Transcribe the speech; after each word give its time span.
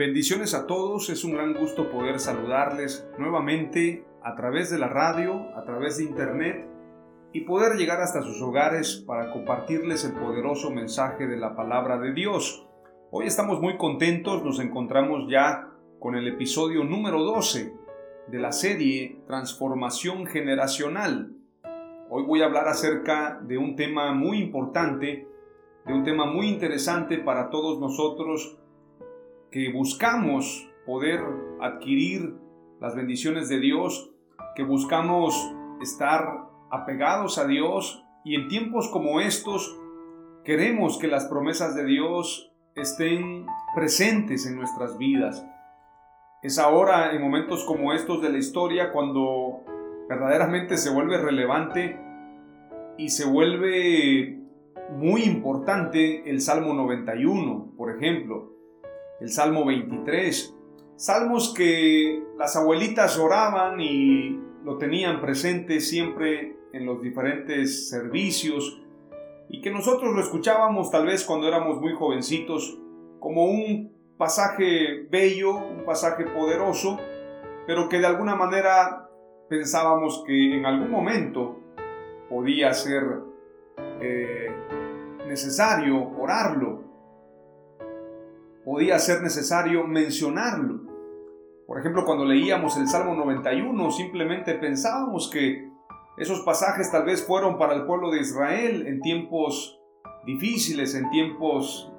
Bendiciones 0.00 0.54
a 0.54 0.66
todos, 0.66 1.10
es 1.10 1.24
un 1.24 1.32
gran 1.32 1.52
gusto 1.52 1.90
poder 1.90 2.20
saludarles 2.20 3.06
nuevamente 3.18 4.02
a 4.22 4.34
través 4.34 4.70
de 4.70 4.78
la 4.78 4.88
radio, 4.88 5.54
a 5.54 5.62
través 5.66 5.98
de 5.98 6.04
internet 6.04 6.66
y 7.34 7.42
poder 7.42 7.76
llegar 7.76 8.00
hasta 8.00 8.22
sus 8.22 8.40
hogares 8.40 9.04
para 9.06 9.30
compartirles 9.30 10.06
el 10.06 10.14
poderoso 10.14 10.70
mensaje 10.70 11.26
de 11.26 11.36
la 11.36 11.54
palabra 11.54 11.98
de 11.98 12.14
Dios. 12.14 12.66
Hoy 13.10 13.26
estamos 13.26 13.60
muy 13.60 13.76
contentos, 13.76 14.42
nos 14.42 14.58
encontramos 14.58 15.30
ya 15.30 15.68
con 15.98 16.14
el 16.14 16.26
episodio 16.28 16.82
número 16.82 17.22
12 17.22 17.74
de 18.28 18.38
la 18.38 18.52
serie 18.52 19.20
Transformación 19.26 20.24
Generacional. 20.24 21.34
Hoy 22.08 22.24
voy 22.24 22.40
a 22.40 22.46
hablar 22.46 22.68
acerca 22.68 23.38
de 23.42 23.58
un 23.58 23.76
tema 23.76 24.14
muy 24.14 24.38
importante, 24.38 25.28
de 25.84 25.92
un 25.92 26.04
tema 26.04 26.24
muy 26.24 26.48
interesante 26.48 27.18
para 27.18 27.50
todos 27.50 27.78
nosotros 27.78 28.59
que 29.50 29.72
buscamos 29.72 30.68
poder 30.86 31.20
adquirir 31.60 32.36
las 32.80 32.94
bendiciones 32.94 33.48
de 33.48 33.58
Dios, 33.58 34.10
que 34.54 34.62
buscamos 34.62 35.52
estar 35.82 36.48
apegados 36.70 37.36
a 37.38 37.46
Dios 37.46 38.04
y 38.24 38.36
en 38.36 38.48
tiempos 38.48 38.88
como 38.88 39.20
estos 39.20 39.76
queremos 40.44 40.98
que 40.98 41.08
las 41.08 41.26
promesas 41.26 41.74
de 41.74 41.84
Dios 41.84 42.52
estén 42.76 43.46
presentes 43.74 44.46
en 44.46 44.56
nuestras 44.56 44.96
vidas. 44.98 45.44
Es 46.42 46.58
ahora, 46.58 47.12
en 47.12 47.20
momentos 47.20 47.64
como 47.64 47.92
estos 47.92 48.22
de 48.22 48.30
la 48.30 48.38
historia, 48.38 48.92
cuando 48.92 49.64
verdaderamente 50.08 50.76
se 50.76 50.90
vuelve 50.90 51.18
relevante 51.18 52.00
y 52.96 53.10
se 53.10 53.26
vuelve 53.26 54.38
muy 54.92 55.22
importante 55.24 56.30
el 56.30 56.40
Salmo 56.40 56.72
91, 56.72 57.74
por 57.76 57.94
ejemplo 57.94 58.59
el 59.20 59.30
Salmo 59.30 59.64
23, 59.66 60.56
salmos 60.96 61.52
que 61.54 62.22
las 62.38 62.56
abuelitas 62.56 63.18
oraban 63.18 63.80
y 63.80 64.38
lo 64.64 64.78
tenían 64.78 65.20
presente 65.20 65.80
siempre 65.80 66.56
en 66.72 66.86
los 66.86 67.02
diferentes 67.02 67.88
servicios 67.88 68.82
y 69.48 69.60
que 69.60 69.70
nosotros 69.70 70.14
lo 70.14 70.20
escuchábamos 70.20 70.90
tal 70.90 71.06
vez 71.06 71.24
cuando 71.24 71.48
éramos 71.48 71.80
muy 71.80 71.92
jovencitos 71.92 72.78
como 73.18 73.44
un 73.44 73.92
pasaje 74.16 75.06
bello, 75.10 75.56
un 75.56 75.84
pasaje 75.84 76.24
poderoso, 76.24 76.98
pero 77.66 77.88
que 77.88 77.98
de 77.98 78.06
alguna 78.06 78.36
manera 78.36 79.08
pensábamos 79.48 80.24
que 80.26 80.56
en 80.56 80.64
algún 80.64 80.90
momento 80.90 81.58
podía 82.28 82.72
ser 82.72 83.02
eh, 84.00 84.50
necesario 85.26 86.08
orarlo 86.18 86.89
podía 88.64 88.98
ser 88.98 89.22
necesario 89.22 89.86
mencionarlo. 89.86 90.80
Por 91.66 91.78
ejemplo, 91.78 92.04
cuando 92.04 92.24
leíamos 92.24 92.76
el 92.76 92.88
Salmo 92.88 93.14
91, 93.14 93.90
simplemente 93.92 94.54
pensábamos 94.54 95.30
que 95.30 95.70
esos 96.18 96.40
pasajes 96.40 96.90
tal 96.90 97.04
vez 97.04 97.24
fueron 97.24 97.58
para 97.58 97.74
el 97.74 97.86
pueblo 97.86 98.10
de 98.10 98.20
Israel 98.20 98.86
en 98.86 99.00
tiempos 99.00 99.80
difíciles, 100.26 100.94
en 100.94 101.08
tiempos 101.10 101.92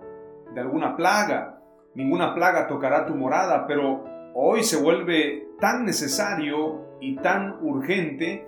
de 0.53 0.61
alguna 0.61 0.95
plaga. 0.95 1.61
Ninguna 1.95 2.35
plaga 2.35 2.67
tocará 2.67 3.05
tu 3.05 3.16
morada, 3.16 3.66
pero 3.67 4.03
hoy 4.35 4.63
se 4.63 4.81
vuelve 4.81 5.47
tan 5.59 5.85
necesario 5.85 6.97
y 6.99 7.16
tan 7.16 7.63
urgente 7.63 8.47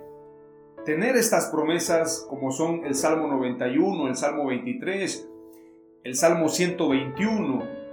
tener 0.84 1.16
estas 1.16 1.46
promesas 1.46 2.26
como 2.28 2.50
son 2.50 2.84
el 2.84 2.94
Salmo 2.94 3.26
91, 3.28 4.08
el 4.08 4.16
Salmo 4.16 4.46
23, 4.46 5.30
el 6.04 6.14
Salmo 6.14 6.48
121, 6.48 7.83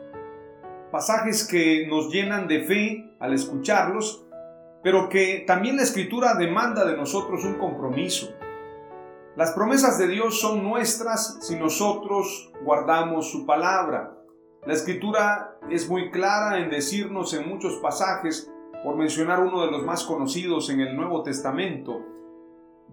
pasajes 0.91 1.47
que 1.47 1.87
nos 1.87 2.11
llenan 2.11 2.47
de 2.47 2.63
fe 2.63 3.15
al 3.19 3.33
escucharlos, 3.33 4.25
pero 4.83 5.09
que 5.09 5.43
también 5.47 5.77
la 5.77 5.83
escritura 5.83 6.35
demanda 6.35 6.85
de 6.85 6.97
nosotros 6.97 7.43
un 7.45 7.55
compromiso. 7.55 8.33
Las 9.35 9.51
promesas 9.51 9.97
de 9.97 10.07
Dios 10.07 10.39
son 10.39 10.63
nuestras 10.63 11.37
si 11.41 11.55
nosotros 11.55 12.51
guardamos 12.63 13.31
su 13.31 13.45
palabra. 13.45 14.17
La 14.65 14.73
escritura 14.73 15.57
es 15.69 15.89
muy 15.89 16.11
clara 16.11 16.59
en 16.59 16.69
decirnos 16.69 17.33
en 17.33 17.47
muchos 17.47 17.75
pasajes, 17.77 18.51
por 18.83 18.97
mencionar 18.97 19.39
uno 19.39 19.63
de 19.63 19.71
los 19.71 19.83
más 19.83 20.03
conocidos 20.03 20.69
en 20.71 20.81
el 20.81 20.95
Nuevo 20.95 21.21
Testamento, 21.21 22.01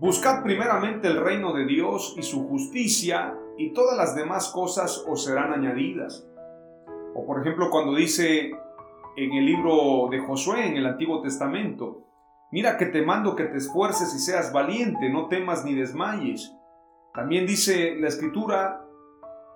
Buscad 0.01 0.45
primeramente 0.45 1.09
el 1.09 1.21
reino 1.21 1.53
de 1.53 1.67
Dios 1.67 2.15
y 2.17 2.23
su 2.23 2.47
justicia, 2.47 3.37
y 3.57 3.73
todas 3.73 3.97
las 3.97 4.15
demás 4.15 4.49
cosas 4.51 5.05
os 5.09 5.25
serán 5.25 5.53
añadidas. 5.53 6.25
O 7.19 7.27
por 7.27 7.41
ejemplo 7.41 7.69
cuando 7.69 7.97
dice 7.97 8.53
en 9.17 9.33
el 9.33 9.45
libro 9.45 10.07
de 10.09 10.21
Josué, 10.21 10.69
en 10.69 10.77
el 10.77 10.87
Antiguo 10.87 11.21
Testamento, 11.21 12.05
mira 12.53 12.77
que 12.77 12.87
te 12.87 13.03
mando 13.03 13.35
que 13.35 13.43
te 13.43 13.57
esfuerces 13.57 14.15
y 14.15 14.21
seas 14.21 14.53
valiente, 14.53 15.11
no 15.11 15.27
temas 15.27 15.65
ni 15.65 15.75
desmayes. 15.75 16.55
También 17.13 17.45
dice 17.45 17.97
la 17.99 18.07
escritura, 18.07 18.85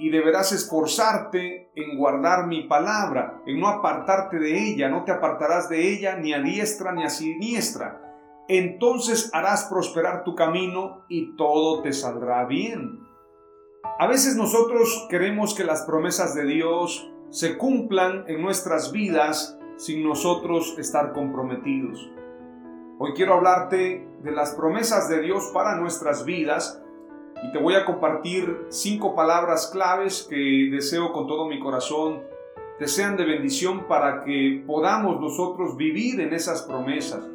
y 0.01 0.11
deberás 0.11 0.51
esforzarte 0.51 1.71
en 1.77 1.97
guardar 1.97 2.49
mi 2.49 2.65
palabra, 2.65 3.41
en 3.47 3.61
no 3.61 3.69
apartarte 3.69 4.41
de 4.41 4.59
ella, 4.59 4.89
no 4.89 5.05
te 5.05 5.13
apartarás 5.13 5.69
de 5.69 5.93
ella 5.93 6.17
ni 6.17 6.33
a 6.33 6.41
diestra 6.41 6.91
ni 6.91 7.05
a 7.05 7.11
siniestra. 7.11 8.03
Entonces 8.49 9.31
harás 9.33 9.67
prosperar 9.67 10.25
tu 10.25 10.35
camino 10.35 11.05
y 11.09 11.37
todo 11.37 11.83
te 11.83 11.93
saldrá 11.93 12.45
bien. 12.45 12.99
A 14.01 14.09
veces 14.09 14.35
nosotros 14.35 15.07
queremos 15.09 15.55
que 15.55 15.63
las 15.63 15.83
promesas 15.83 16.35
de 16.35 16.47
Dios 16.47 17.09
se 17.33 17.57
cumplan 17.57 18.25
en 18.29 18.43
nuestras 18.43 18.93
vidas 18.93 19.59
sin 19.77 20.05
nosotros 20.07 20.77
estar 20.79 21.15
comprometidos. 21.15 22.11
Hoy 22.99 23.15
quiero 23.15 23.33
hablarte 23.33 24.07
de 24.23 24.33
las 24.33 24.55
promesas 24.55 25.09
de 25.09 25.23
Dios 25.23 25.51
para 25.55 25.77
nuestras 25.77 26.27
vidas 26.27 26.83
y 27.43 27.51
te 27.51 27.59
voy 27.59 27.75
a 27.75 27.87
compartir 27.87 28.67
cinco 28.69 29.17
palabras 29.17 29.71
claves 29.73 30.27
que 30.29 30.69
deseo 30.71 31.11
con 31.15 31.27
todo 31.27 31.49
mi 31.49 31.59
corazón 31.59 32.23
te 32.79 32.87
sean 32.87 33.17
de 33.17 33.25
bendición 33.25 33.89
para 33.89 34.25
que 34.25 34.63
podamos 34.67 35.19
nosotros 35.19 35.79
vivir 35.79 36.21
en 36.21 36.35
esas 36.35 36.61
promesas, 36.61 37.27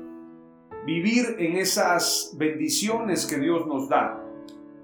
vivir 0.86 1.38
en 1.40 1.58
esas 1.58 2.36
bendiciones 2.38 3.26
que 3.26 3.40
Dios 3.40 3.66
nos 3.66 3.90
da. 3.90 4.24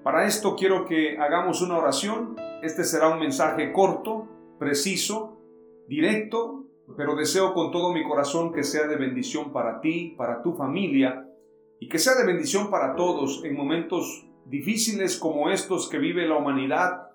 Para 0.02 0.26
esto 0.26 0.56
quiero 0.56 0.88
que 0.88 1.20
hagamos 1.20 1.62
una 1.62 1.78
oración. 1.78 2.36
Este 2.64 2.84
será 2.84 3.10
un 3.10 3.20
mensaje 3.20 3.72
corto, 3.72 4.28
preciso, 4.64 5.38
directo, 5.90 6.64
pero 6.96 7.16
deseo 7.16 7.54
con 7.54 7.72
todo 7.72 7.94
mi 7.94 8.04
corazón 8.08 8.54
que 8.54 8.64
sea 8.64 8.88
de 8.88 8.96
bendición 8.96 9.52
para 9.52 9.82
ti, 9.82 10.16
para 10.18 10.42
tu 10.42 10.54
familia 10.54 11.28
y 11.80 11.90
que 11.90 12.00
sea 12.00 12.16
de 12.16 12.26
bendición 12.26 12.70
para 12.72 12.96
todos 12.96 13.44
en 13.44 13.56
momentos 13.56 14.26
difíciles 14.46 15.18
como 15.18 15.50
estos 15.50 15.90
que 15.90 15.98
vive 15.98 16.28
la 16.28 16.38
humanidad, 16.38 17.10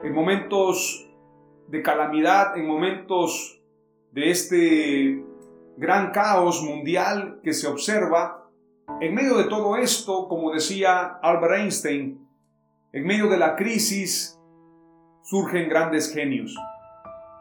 en 0.00 0.12
momentos 0.12 1.08
de 1.68 1.82
calamidad, 1.82 2.56
en 2.56 2.66
momentos 2.66 3.62
de 4.10 4.30
este 4.30 5.24
gran 5.76 6.10
caos 6.10 6.62
mundial 6.62 7.40
que 7.44 7.52
se 7.52 7.68
observa, 7.68 8.50
en 9.00 9.14
medio 9.14 9.36
de 9.36 9.44
todo 9.44 9.76
esto, 9.76 10.26
como 10.28 10.52
decía 10.52 11.18
Albert 11.22 11.60
Einstein, 11.60 12.26
en 12.92 13.06
medio 13.06 13.28
de 13.28 13.38
la 13.38 13.54
crisis 13.54 14.36
surgen 15.22 15.68
grandes 15.68 16.12
genios. 16.12 16.56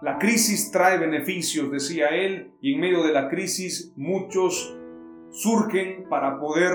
La 0.02 0.18
crisis 0.18 0.72
trae 0.72 0.98
beneficios, 0.98 1.70
decía 1.72 2.08
él, 2.08 2.54
y 2.62 2.74
en 2.74 2.80
medio 2.80 3.04
de 3.04 3.12
la 3.12 3.28
crisis 3.28 3.92
muchos 3.98 4.78
surgen 5.30 6.08
para 6.10 6.40
poder 6.40 6.72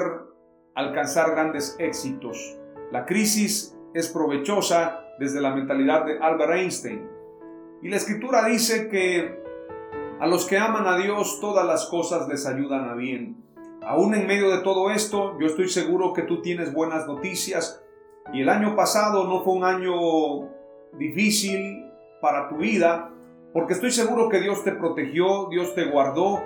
alcanzar 0.74 1.30
grandes 1.30 1.74
éxitos. 1.78 2.58
La 2.92 3.06
crisis 3.06 3.74
es 3.94 4.08
provechosa 4.08 5.00
desde 5.18 5.40
la 5.40 5.54
mentalidad 5.54 6.04
de 6.04 6.18
Albert 6.18 6.52
Einstein. 6.52 7.08
Y 7.80 7.88
la 7.88 7.96
escritura 7.96 8.44
dice 8.44 8.88
que 8.88 9.42
a 10.20 10.26
los 10.26 10.44
que 10.44 10.58
aman 10.58 10.86
a 10.86 10.98
Dios 10.98 11.40
todas 11.40 11.64
las 11.64 11.86
cosas 11.86 12.28
les 12.28 12.44
ayudan 12.44 12.90
a 12.90 12.94
bien. 12.94 13.42
Aún 13.86 14.14
en 14.14 14.26
medio 14.26 14.50
de 14.50 14.62
todo 14.62 14.90
esto, 14.90 15.38
yo 15.40 15.46
estoy 15.46 15.70
seguro 15.70 16.12
que 16.12 16.22
tú 16.22 16.42
tienes 16.42 16.74
buenas 16.74 17.06
noticias. 17.06 17.82
Y 18.34 18.42
el 18.42 18.50
año 18.50 18.76
pasado 18.76 19.24
no 19.24 19.42
fue 19.42 19.54
un 19.54 19.64
año 19.64 20.50
difícil 20.98 21.86
para 22.20 22.48
tu 22.48 22.56
vida, 22.56 23.13
porque 23.54 23.74
estoy 23.74 23.92
seguro 23.92 24.28
que 24.28 24.40
Dios 24.40 24.64
te 24.64 24.72
protegió, 24.72 25.46
Dios 25.48 25.76
te 25.76 25.84
guardó 25.84 26.42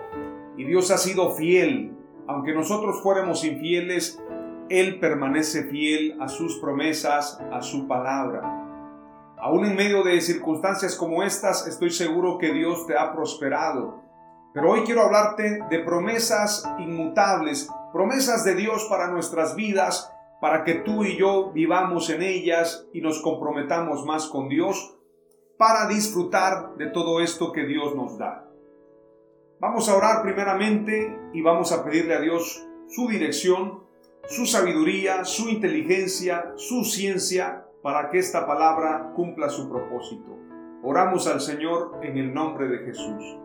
y 0.59 0.65
Dios 0.65 0.91
ha 0.91 0.99
sido 0.99 1.31
fiel. 1.31 1.97
Aunque 2.29 2.53
nosotros 2.53 3.01
fuéramos 3.03 3.45
infieles, 3.45 4.23
Él 4.69 5.01
permanece 5.01 5.65
fiel 5.65 6.19
a 6.21 6.29
sus 6.29 6.59
promesas, 6.59 7.41
a 7.51 7.63
su 7.63 7.89
palabra. 7.89 8.43
Aún 9.39 9.65
en 9.65 9.75
medio 9.75 10.03
de 10.03 10.21
circunstancias 10.21 10.97
como 10.97 11.23
estas, 11.23 11.67
estoy 11.67 11.91
seguro 11.91 12.37
que 12.37 12.53
Dios 12.53 12.87
te 12.87 12.99
ha 12.99 13.15
prosperado. 13.15 14.03
Pero 14.53 14.73
hoy 14.73 14.81
quiero 14.85 15.01
hablarte 15.01 15.61
de 15.71 15.79
promesas 15.79 16.71
inmutables, 16.79 17.71
promesas 17.91 18.45
de 18.45 18.55
Dios 18.55 18.87
para 18.91 19.09
nuestras 19.09 19.57
vidas, 19.57 20.13
para 20.43 20.63
que 20.63 20.75
tú 20.75 21.05
y 21.05 21.17
yo 21.17 21.53
vivamos 21.53 22.11
en 22.11 22.21
ellas 22.21 22.87
y 22.93 23.01
nos 23.01 23.23
comprometamos 23.23 24.05
más 24.05 24.27
con 24.27 24.51
Dios 24.51 24.98
para 25.59 25.89
disfrutar 25.89 26.77
de 26.77 26.87
todo 26.87 27.21
esto 27.21 27.53
que 27.53 27.67
Dios 27.67 27.95
nos 27.97 28.17
da. 28.17 28.49
Vamos 29.61 29.89
a 29.89 29.97
orar 29.97 30.23
primeramente 30.23 31.19
y 31.35 31.43
vamos 31.43 31.73
a 31.73 31.85
pedirle 31.85 32.15
a 32.15 32.21
Dios 32.21 32.65
su 32.87 33.09
dirección, 33.09 33.81
su 34.29 34.47
sabiduría, 34.47 35.25
su 35.25 35.49
inteligencia, 35.49 36.53
su 36.55 36.85
ciencia 36.85 37.67
para 37.83 38.09
que 38.09 38.19
esta 38.19 38.47
palabra 38.47 39.13
cumpla 39.17 39.51
su 39.51 39.69
propósito. 39.69 40.37
Oramos 40.85 41.27
al 41.27 41.41
Señor 41.41 41.99
en 42.03 42.17
el 42.17 42.33
nombre 42.33 42.69
de 42.69 42.79
Jesús. 42.87 43.39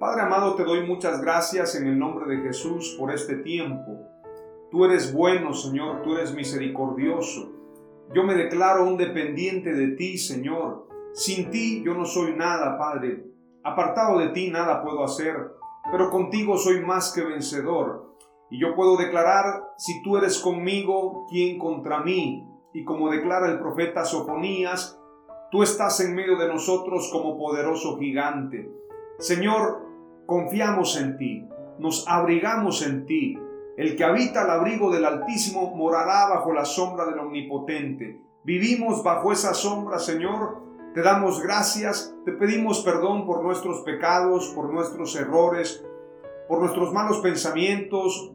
Padre 0.00 0.22
amado, 0.22 0.56
te 0.56 0.64
doy 0.64 0.84
muchas 0.84 1.20
gracias 1.20 1.76
en 1.76 1.86
el 1.86 1.96
nombre 1.96 2.34
de 2.34 2.42
Jesús 2.42 2.96
por 2.98 3.12
este 3.12 3.36
tiempo. 3.36 4.08
Tú 4.72 4.84
eres 4.84 5.12
bueno, 5.12 5.54
Señor, 5.54 6.02
tú 6.02 6.16
eres 6.16 6.34
misericordioso. 6.34 7.59
Yo 8.12 8.24
me 8.24 8.34
declaro 8.34 8.84
un 8.84 8.96
dependiente 8.96 9.72
de 9.72 9.88
ti, 9.88 10.18
Señor. 10.18 10.88
Sin 11.12 11.50
ti 11.50 11.82
yo 11.84 11.94
no 11.94 12.04
soy 12.04 12.34
nada, 12.34 12.76
Padre. 12.76 13.24
Apartado 13.62 14.18
de 14.18 14.30
ti 14.30 14.50
nada 14.50 14.82
puedo 14.82 15.04
hacer, 15.04 15.36
pero 15.92 16.10
contigo 16.10 16.56
soy 16.56 16.80
más 16.80 17.12
que 17.12 17.22
vencedor. 17.22 18.16
Y 18.50 18.60
yo 18.60 18.74
puedo 18.74 18.96
declarar, 18.96 19.62
si 19.76 20.02
tú 20.02 20.16
eres 20.16 20.40
conmigo, 20.40 21.26
¿quién 21.30 21.56
contra 21.56 22.00
mí? 22.00 22.44
Y 22.74 22.84
como 22.84 23.10
declara 23.10 23.48
el 23.48 23.60
profeta 23.60 24.04
Sofonías, 24.04 25.00
tú 25.52 25.62
estás 25.62 26.00
en 26.00 26.16
medio 26.16 26.36
de 26.36 26.48
nosotros 26.48 27.10
como 27.12 27.38
poderoso 27.38 27.96
gigante. 27.96 28.72
Señor, 29.18 29.86
confiamos 30.26 31.00
en 31.00 31.16
ti, 31.16 31.44
nos 31.78 32.08
abrigamos 32.08 32.84
en 32.84 33.06
ti, 33.06 33.38
el 33.80 33.96
que 33.96 34.04
habita 34.04 34.42
al 34.42 34.50
abrigo 34.50 34.90
del 34.90 35.06
Altísimo 35.06 35.74
morará 35.74 36.28
bajo 36.28 36.52
la 36.52 36.66
sombra 36.66 37.06
del 37.06 37.18
Omnipotente. 37.18 38.20
Vivimos 38.44 39.02
bajo 39.02 39.32
esa 39.32 39.54
sombra, 39.54 39.98
Señor. 39.98 40.58
Te 40.92 41.00
damos 41.00 41.42
gracias, 41.42 42.14
te 42.26 42.32
pedimos 42.32 42.80
perdón 42.80 43.24
por 43.24 43.42
nuestros 43.42 43.80
pecados, 43.80 44.48
por 44.54 44.70
nuestros 44.70 45.16
errores, 45.16 45.82
por 46.46 46.58
nuestros 46.58 46.92
malos 46.92 47.20
pensamientos, 47.20 48.34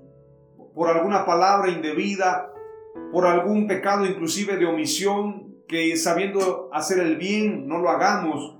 por 0.73 0.89
alguna 0.89 1.27
palabra 1.27 1.69
indebida, 1.69 2.51
por 3.11 3.27
algún 3.27 3.67
pecado 3.67 4.03
inclusive 4.07 4.57
de 4.57 4.65
omisión, 4.65 5.57
que 5.67 5.95
sabiendo 5.95 6.69
hacer 6.73 6.97
el 6.97 7.17
bien 7.17 7.67
no 7.67 7.77
lo 7.77 7.91
hagamos. 7.91 8.57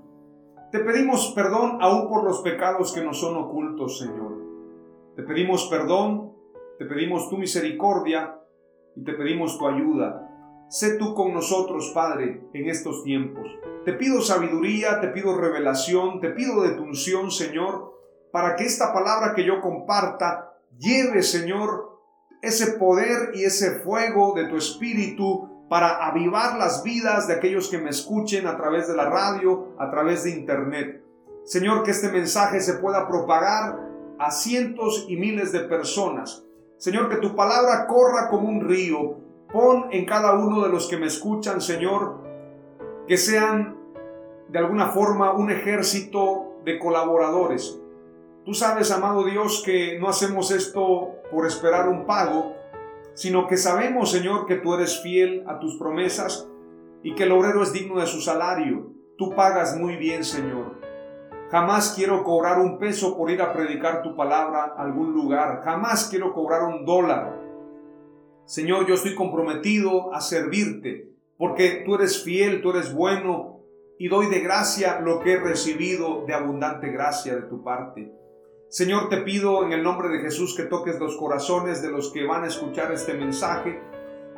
Te 0.70 0.78
pedimos 0.78 1.32
perdón 1.34 1.78
aún 1.80 2.08
por 2.08 2.22
los 2.22 2.42
pecados 2.42 2.92
que 2.92 3.02
nos 3.02 3.18
son 3.18 3.36
ocultos, 3.36 3.98
Señor. 3.98 4.36
Te 5.16 5.24
pedimos 5.24 5.66
perdón 5.66 6.35
te 6.78 6.84
pedimos 6.84 7.30
tu 7.30 7.38
misericordia 7.38 8.38
y 8.94 9.04
te 9.04 9.12
pedimos 9.12 9.58
tu 9.58 9.66
ayuda. 9.66 10.22
Sé 10.68 10.96
tú 10.96 11.14
con 11.14 11.32
nosotros, 11.32 11.92
Padre, 11.94 12.42
en 12.52 12.68
estos 12.68 13.02
tiempos. 13.04 13.46
Te 13.84 13.92
pido 13.92 14.20
sabiduría, 14.20 15.00
te 15.00 15.08
pido 15.08 15.36
revelación, 15.36 16.20
te 16.20 16.30
pido 16.30 16.62
de 16.62 16.76
Señor, 17.30 17.94
para 18.32 18.56
que 18.56 18.64
esta 18.64 18.92
palabra 18.92 19.34
que 19.34 19.44
yo 19.44 19.60
comparta 19.60 20.52
lleve, 20.76 21.22
Señor, 21.22 22.00
ese 22.42 22.72
poder 22.72 23.30
y 23.34 23.44
ese 23.44 23.80
fuego 23.80 24.34
de 24.34 24.46
tu 24.46 24.56
espíritu 24.56 25.66
para 25.68 26.06
avivar 26.06 26.58
las 26.58 26.82
vidas 26.82 27.26
de 27.26 27.34
aquellos 27.34 27.70
que 27.70 27.78
me 27.78 27.90
escuchen 27.90 28.46
a 28.46 28.56
través 28.56 28.88
de 28.88 28.96
la 28.96 29.08
radio, 29.08 29.74
a 29.78 29.90
través 29.90 30.24
de 30.24 30.30
internet. 30.30 31.02
Señor, 31.44 31.82
que 31.84 31.92
este 31.92 32.10
mensaje 32.10 32.60
se 32.60 32.74
pueda 32.74 33.08
propagar 33.08 33.80
a 34.18 34.30
cientos 34.30 35.06
y 35.08 35.16
miles 35.16 35.52
de 35.52 35.60
personas 35.60 36.45
Señor, 36.78 37.08
que 37.08 37.16
tu 37.16 37.34
palabra 37.34 37.86
corra 37.86 38.28
como 38.28 38.48
un 38.48 38.60
río. 38.60 39.18
Pon 39.52 39.86
en 39.92 40.04
cada 40.04 40.34
uno 40.34 40.62
de 40.62 40.68
los 40.68 40.88
que 40.88 40.98
me 40.98 41.06
escuchan, 41.06 41.60
Señor, 41.60 42.20
que 43.06 43.16
sean 43.16 43.76
de 44.48 44.58
alguna 44.58 44.88
forma 44.88 45.32
un 45.32 45.50
ejército 45.50 46.56
de 46.64 46.78
colaboradores. 46.78 47.80
Tú 48.44 48.54
sabes, 48.54 48.90
amado 48.90 49.24
Dios, 49.24 49.62
que 49.64 49.98
no 49.98 50.08
hacemos 50.08 50.50
esto 50.50 51.14
por 51.30 51.46
esperar 51.46 51.88
un 51.88 52.06
pago, 52.06 52.54
sino 53.14 53.46
que 53.46 53.56
sabemos, 53.56 54.10
Señor, 54.10 54.46
que 54.46 54.56
tú 54.56 54.74
eres 54.74 55.00
fiel 55.00 55.44
a 55.46 55.58
tus 55.58 55.76
promesas 55.76 56.48
y 57.02 57.14
que 57.14 57.24
el 57.24 57.32
obrero 57.32 57.62
es 57.62 57.72
digno 57.72 58.00
de 58.00 58.06
su 58.06 58.20
salario. 58.20 58.92
Tú 59.16 59.30
pagas 59.34 59.76
muy 59.76 59.96
bien, 59.96 60.24
Señor. 60.24 60.65
Jamás 61.50 61.92
quiero 61.94 62.24
cobrar 62.24 62.58
un 62.58 62.78
peso 62.78 63.16
por 63.16 63.30
ir 63.30 63.40
a 63.40 63.52
predicar 63.52 64.02
tu 64.02 64.16
palabra 64.16 64.74
a 64.76 64.82
algún 64.82 65.12
lugar. 65.12 65.60
Jamás 65.62 66.08
quiero 66.10 66.34
cobrar 66.34 66.62
un 66.64 66.84
dólar. 66.84 67.40
Señor, 68.44 68.86
yo 68.86 68.94
estoy 68.94 69.14
comprometido 69.14 70.12
a 70.12 70.20
servirte 70.20 71.12
porque 71.38 71.82
tú 71.84 71.94
eres 71.94 72.24
fiel, 72.24 72.62
tú 72.62 72.70
eres 72.70 72.92
bueno 72.92 73.60
y 73.98 74.08
doy 74.08 74.26
de 74.26 74.40
gracia 74.40 75.00
lo 75.00 75.20
que 75.20 75.34
he 75.34 75.38
recibido 75.38 76.24
de 76.26 76.34
abundante 76.34 76.90
gracia 76.90 77.36
de 77.36 77.42
tu 77.42 77.62
parte. 77.62 78.12
Señor, 78.68 79.08
te 79.08 79.18
pido 79.18 79.64
en 79.64 79.72
el 79.72 79.84
nombre 79.84 80.08
de 80.08 80.18
Jesús 80.18 80.56
que 80.56 80.64
toques 80.64 80.98
los 80.98 81.16
corazones 81.16 81.80
de 81.80 81.90
los 81.90 82.12
que 82.12 82.26
van 82.26 82.42
a 82.42 82.48
escuchar 82.48 82.92
este 82.92 83.14
mensaje 83.14 83.80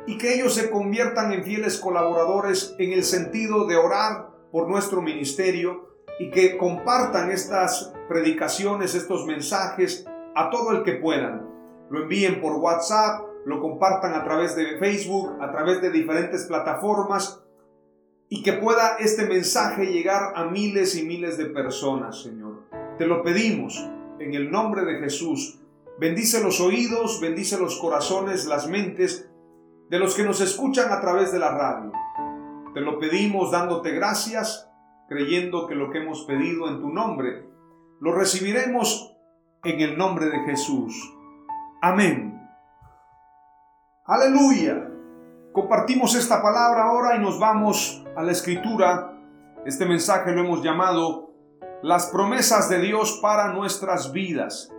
y 0.05 0.19
que 0.19 0.35
ellos 0.35 0.53
se 0.53 0.69
conviertan 0.69 1.33
en 1.33 1.43
fieles 1.43 1.79
colaboradores 1.79 2.75
en 2.77 2.93
el 2.93 3.03
sentido 3.03 3.65
de 3.65 3.77
orar 3.77 4.29
por 4.51 4.69
nuestro 4.69 5.01
ministerio 5.01 5.88
y 6.19 6.29
que 6.29 6.57
compartan 6.57 7.31
estas 7.31 7.93
predicaciones, 8.07 8.93
estos 8.93 9.25
mensajes 9.25 10.05
a 10.35 10.49
todo 10.49 10.71
el 10.73 10.83
que 10.83 10.93
puedan. 10.93 11.47
Lo 11.89 12.03
envíen 12.03 12.41
por 12.41 12.57
WhatsApp, 12.57 13.21
lo 13.45 13.61
compartan 13.61 14.13
a 14.13 14.23
través 14.23 14.55
de 14.55 14.77
Facebook, 14.77 15.37
a 15.41 15.49
través 15.51 15.81
de 15.81 15.89
diferentes 15.89 16.45
plataformas 16.45 17.41
y 18.27 18.43
que 18.43 18.53
pueda 18.53 18.97
este 18.99 19.25
mensaje 19.25 19.87
llegar 19.87 20.33
a 20.35 20.45
miles 20.45 20.95
y 20.95 21.03
miles 21.03 21.37
de 21.37 21.45
personas, 21.45 22.21
Señor. 22.21 22.63
Te 22.97 23.07
lo 23.07 23.23
pedimos 23.23 23.89
en 24.19 24.33
el 24.33 24.51
nombre 24.51 24.83
de 24.83 24.99
Jesús. 24.99 25.59
Bendice 25.99 26.43
los 26.43 26.61
oídos, 26.61 27.19
bendice 27.21 27.57
los 27.57 27.79
corazones, 27.79 28.45
las 28.45 28.67
mentes 28.67 29.29
de 29.89 29.99
los 29.99 30.15
que 30.15 30.23
nos 30.23 30.41
escuchan 30.41 30.91
a 30.91 31.01
través 31.01 31.31
de 31.31 31.39
la 31.39 31.57
radio. 31.57 31.91
Te 32.73 32.81
lo 32.81 32.99
pedimos 32.99 33.51
dándote 33.51 33.91
gracias 33.91 34.68
creyendo 35.09 35.67
que 35.67 35.75
lo 35.75 35.89
que 35.91 35.97
hemos 35.97 36.23
pedido 36.23 36.69
en 36.69 36.79
tu 36.79 36.89
nombre 36.89 37.49
lo 37.99 38.13
recibiremos 38.13 39.13
en 39.63 39.81
el 39.81 39.97
nombre 39.97 40.27
de 40.27 40.39
Jesús. 40.45 41.13
Amén. 41.81 42.39
Aleluya. 44.05 44.89
Compartimos 45.51 46.15
esta 46.15 46.41
palabra 46.41 46.83
ahora 46.85 47.15
y 47.15 47.19
nos 47.19 47.39
vamos 47.39 48.05
a 48.15 48.23
la 48.23 48.31
escritura. 48.31 49.13
Este 49.65 49.85
mensaje 49.85 50.31
lo 50.31 50.41
hemos 50.41 50.63
llamado 50.63 51.33
las 51.81 52.07
promesas 52.07 52.69
de 52.69 52.79
Dios 52.79 53.19
para 53.21 53.51
nuestras 53.51 54.13
vidas. 54.13 54.71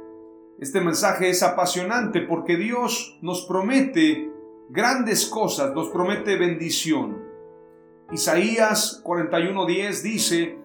Este 0.58 0.80
mensaje 0.80 1.28
es 1.28 1.42
apasionante 1.42 2.20
porque 2.20 2.56
Dios 2.56 3.18
nos 3.22 3.46
promete 3.46 4.30
grandes 4.70 5.26
cosas, 5.26 5.74
nos 5.74 5.88
promete 5.88 6.36
bendición. 6.36 7.29
Isaías 8.12 9.02
41:10 9.04 10.02
dice, 10.02 10.58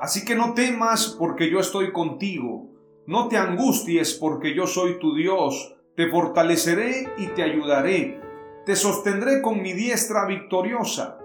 Así 0.00 0.24
que 0.24 0.34
no 0.34 0.54
temas 0.54 1.16
porque 1.18 1.48
yo 1.50 1.60
estoy 1.60 1.92
contigo, 1.92 2.68
No 3.06 3.28
te 3.28 3.36
angusties 3.36 4.14
porque 4.14 4.54
yo 4.54 4.66
soy 4.66 4.98
tu 5.00 5.14
Dios, 5.14 5.76
te 5.96 6.08
fortaleceré 6.08 7.12
y 7.18 7.26
te 7.28 7.42
ayudaré, 7.42 8.20
te 8.64 8.76
sostendré 8.76 9.42
con 9.42 9.60
mi 9.60 9.72
diestra 9.72 10.24
victoriosa. 10.26 11.18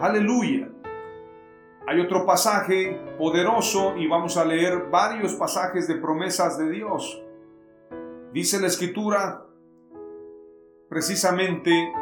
Aleluya. 0.00 0.68
Hay 1.86 2.00
otro 2.00 2.26
pasaje 2.26 3.00
poderoso 3.16 3.96
y 3.96 4.06
vamos 4.06 4.36
a 4.36 4.44
leer 4.44 4.90
varios 4.90 5.34
pasajes 5.34 5.88
de 5.88 5.96
promesas 5.96 6.58
de 6.58 6.70
Dios. 6.70 7.22
Dice 8.32 8.60
la 8.60 8.66
escritura 8.66 9.46
precisamente 10.88 11.92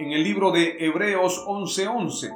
en 0.00 0.12
el 0.12 0.24
libro 0.24 0.50
de 0.50 0.76
Hebreos 0.78 1.44
11:11. 1.46 2.34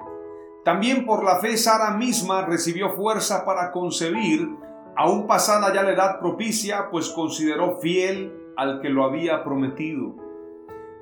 También 0.65 1.07
por 1.07 1.25
la 1.25 1.39
fe 1.39 1.57
Sara 1.57 1.97
misma 1.97 2.45
recibió 2.45 2.91
fuerza 2.91 3.45
para 3.47 3.73
concebir, 3.73 4.49
aún 4.97 5.27
pasada 5.27 5.73
ya 5.73 5.83
la 5.83 5.93
edad 5.93 6.21
propicia, 6.21 6.91
pues 6.91 7.09
consideró 7.09 7.81
fiel 7.81 8.35
al 8.57 8.81
que 8.81 8.91
lo 8.91 9.05
había 9.05 9.43
prometido. 9.45 10.15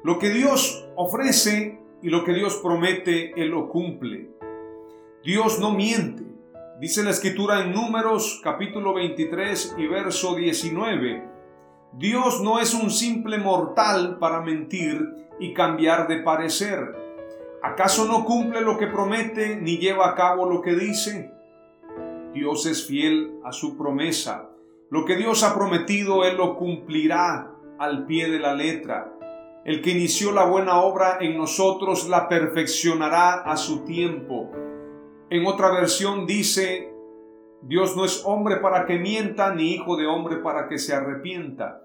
Lo 0.05 0.19
que 0.19 0.31
Dios 0.31 0.89
ofrece 0.97 1.81
y 2.01 2.11
lo 2.11 2.25
que 2.25 2.33
Dios 2.33 2.61
promete, 2.63 3.33
Él 3.41 3.49
lo 3.51 3.69
cumple. 3.69 4.31
Dios 5.25 5.59
no 5.59 5.73
miente. 5.73 6.25
Dice 6.81 7.03
la 7.03 7.11
escritura 7.11 7.63
en 7.63 7.73
Números 7.73 8.41
capítulo 8.43 8.95
23 8.95 9.75
y 9.79 9.87
verso 9.89 10.35
19. 10.35 11.32
Dios 11.95 12.41
no 12.41 12.59
es 12.59 12.73
un 12.73 12.91
simple 12.91 13.37
mortal 13.37 14.19
para 14.19 14.41
mentir 14.41 15.29
y 15.39 15.53
cambiar 15.53 16.09
de 16.09 16.21
parecer. 16.21 16.97
¿Acaso 17.63 18.07
no 18.07 18.25
cumple 18.25 18.63
lo 18.63 18.79
que 18.79 18.87
promete 18.87 19.57
ni 19.57 19.77
lleva 19.77 20.09
a 20.09 20.15
cabo 20.15 20.49
lo 20.49 20.63
que 20.63 20.75
dice? 20.75 21.33
Dios 22.33 22.65
es 22.65 22.87
fiel 22.87 23.35
a 23.45 23.53
su 23.53 23.77
promesa. 23.77 24.49
Lo 24.89 25.05
que 25.05 25.17
Dios 25.17 25.43
ha 25.43 25.55
prometido, 25.55 26.25
Él 26.25 26.39
lo 26.39 26.57
cumplirá 26.57 27.51
al 27.79 28.07
pie 28.07 28.31
de 28.31 28.39
la 28.39 28.55
letra. 28.55 29.13
El 29.67 29.83
que 29.83 29.91
inició 29.91 30.33
la 30.33 30.47
buena 30.47 30.81
obra 30.81 31.19
en 31.21 31.37
nosotros 31.37 32.09
la 32.09 32.27
perfeccionará 32.27 33.43
a 33.43 33.59
su 33.59 33.85
tiempo. 33.85 34.51
En 35.29 35.47
otra 35.47 35.71
versión 35.71 36.27
dice, 36.27 36.91
Dios 37.61 37.97
no 37.97 38.07
es 38.07 38.23
hombre 38.25 38.57
para 38.57 38.87
que 38.87 38.99
mienta, 38.99 39.55
ni 39.55 39.73
hijo 39.73 39.97
de 39.97 40.07
hombre 40.07 40.39
para 40.39 40.69
que 40.69 40.79
se 40.79 40.95
arrepienta. 40.95 41.82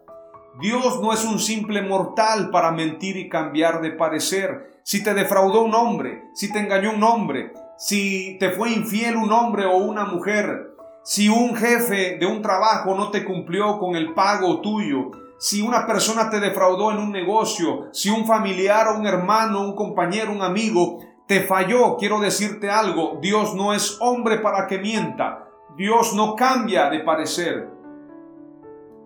Dios 0.59 0.99
no 1.01 1.13
es 1.13 1.23
un 1.23 1.37
simple 1.37 1.83
mortal 1.83 2.49
para 2.49 2.71
mentir 2.71 3.15
y 3.17 3.29
cambiar 3.29 3.79
de 3.81 3.91
parecer. 3.91 4.81
Si 4.83 5.03
te 5.03 5.13
defraudó 5.13 5.61
un 5.61 5.75
hombre, 5.75 6.23
si 6.33 6.51
te 6.51 6.59
engañó 6.59 6.93
un 6.95 7.03
hombre, 7.03 7.53
si 7.77 8.37
te 8.39 8.49
fue 8.49 8.71
infiel 8.71 9.17
un 9.17 9.31
hombre 9.31 9.65
o 9.65 9.77
una 9.77 10.05
mujer, 10.05 10.71
si 11.03 11.29
un 11.29 11.55
jefe 11.55 12.17
de 12.17 12.25
un 12.25 12.41
trabajo 12.41 12.95
no 12.95 13.11
te 13.11 13.23
cumplió 13.23 13.77
con 13.77 13.95
el 13.95 14.15
pago 14.15 14.61
tuyo, 14.61 15.11
si 15.37 15.61
una 15.61 15.85
persona 15.85 16.31
te 16.31 16.39
defraudó 16.39 16.91
en 16.91 16.97
un 16.97 17.11
negocio, 17.11 17.89
si 17.91 18.09
un 18.09 18.25
familiar 18.25 18.87
o 18.87 18.97
un 18.97 19.05
hermano, 19.05 19.61
un 19.61 19.75
compañero, 19.75 20.31
un 20.31 20.41
amigo 20.41 20.97
te 21.27 21.41
falló, 21.41 21.97
quiero 21.97 22.19
decirte 22.19 22.71
algo, 22.71 23.19
Dios 23.21 23.53
no 23.53 23.73
es 23.73 23.97
hombre 24.01 24.39
para 24.39 24.65
que 24.65 24.79
mienta, 24.79 25.47
Dios 25.75 26.15
no 26.15 26.35
cambia 26.35 26.89
de 26.89 27.01
parecer. 27.01 27.76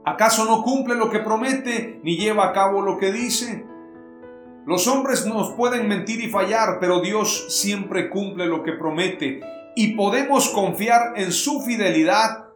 ¿Acaso 0.03 0.45
no 0.45 0.63
cumple 0.63 0.95
lo 0.95 1.09
que 1.09 1.19
promete 1.19 1.99
ni 2.03 2.17
lleva 2.17 2.47
a 2.47 2.53
cabo 2.53 2.81
lo 2.81 2.97
que 2.97 3.11
dice? 3.11 3.65
Los 4.65 4.87
hombres 4.87 5.25
nos 5.25 5.53
pueden 5.53 5.87
mentir 5.87 6.21
y 6.21 6.29
fallar, 6.29 6.77
pero 6.79 7.01
Dios 7.01 7.47
siempre 7.49 8.09
cumple 8.09 8.47
lo 8.47 8.63
que 8.63 8.73
promete 8.73 9.41
y 9.75 9.95
podemos 9.95 10.49
confiar 10.49 11.13
en 11.17 11.31
su 11.31 11.61
fidelidad 11.61 12.51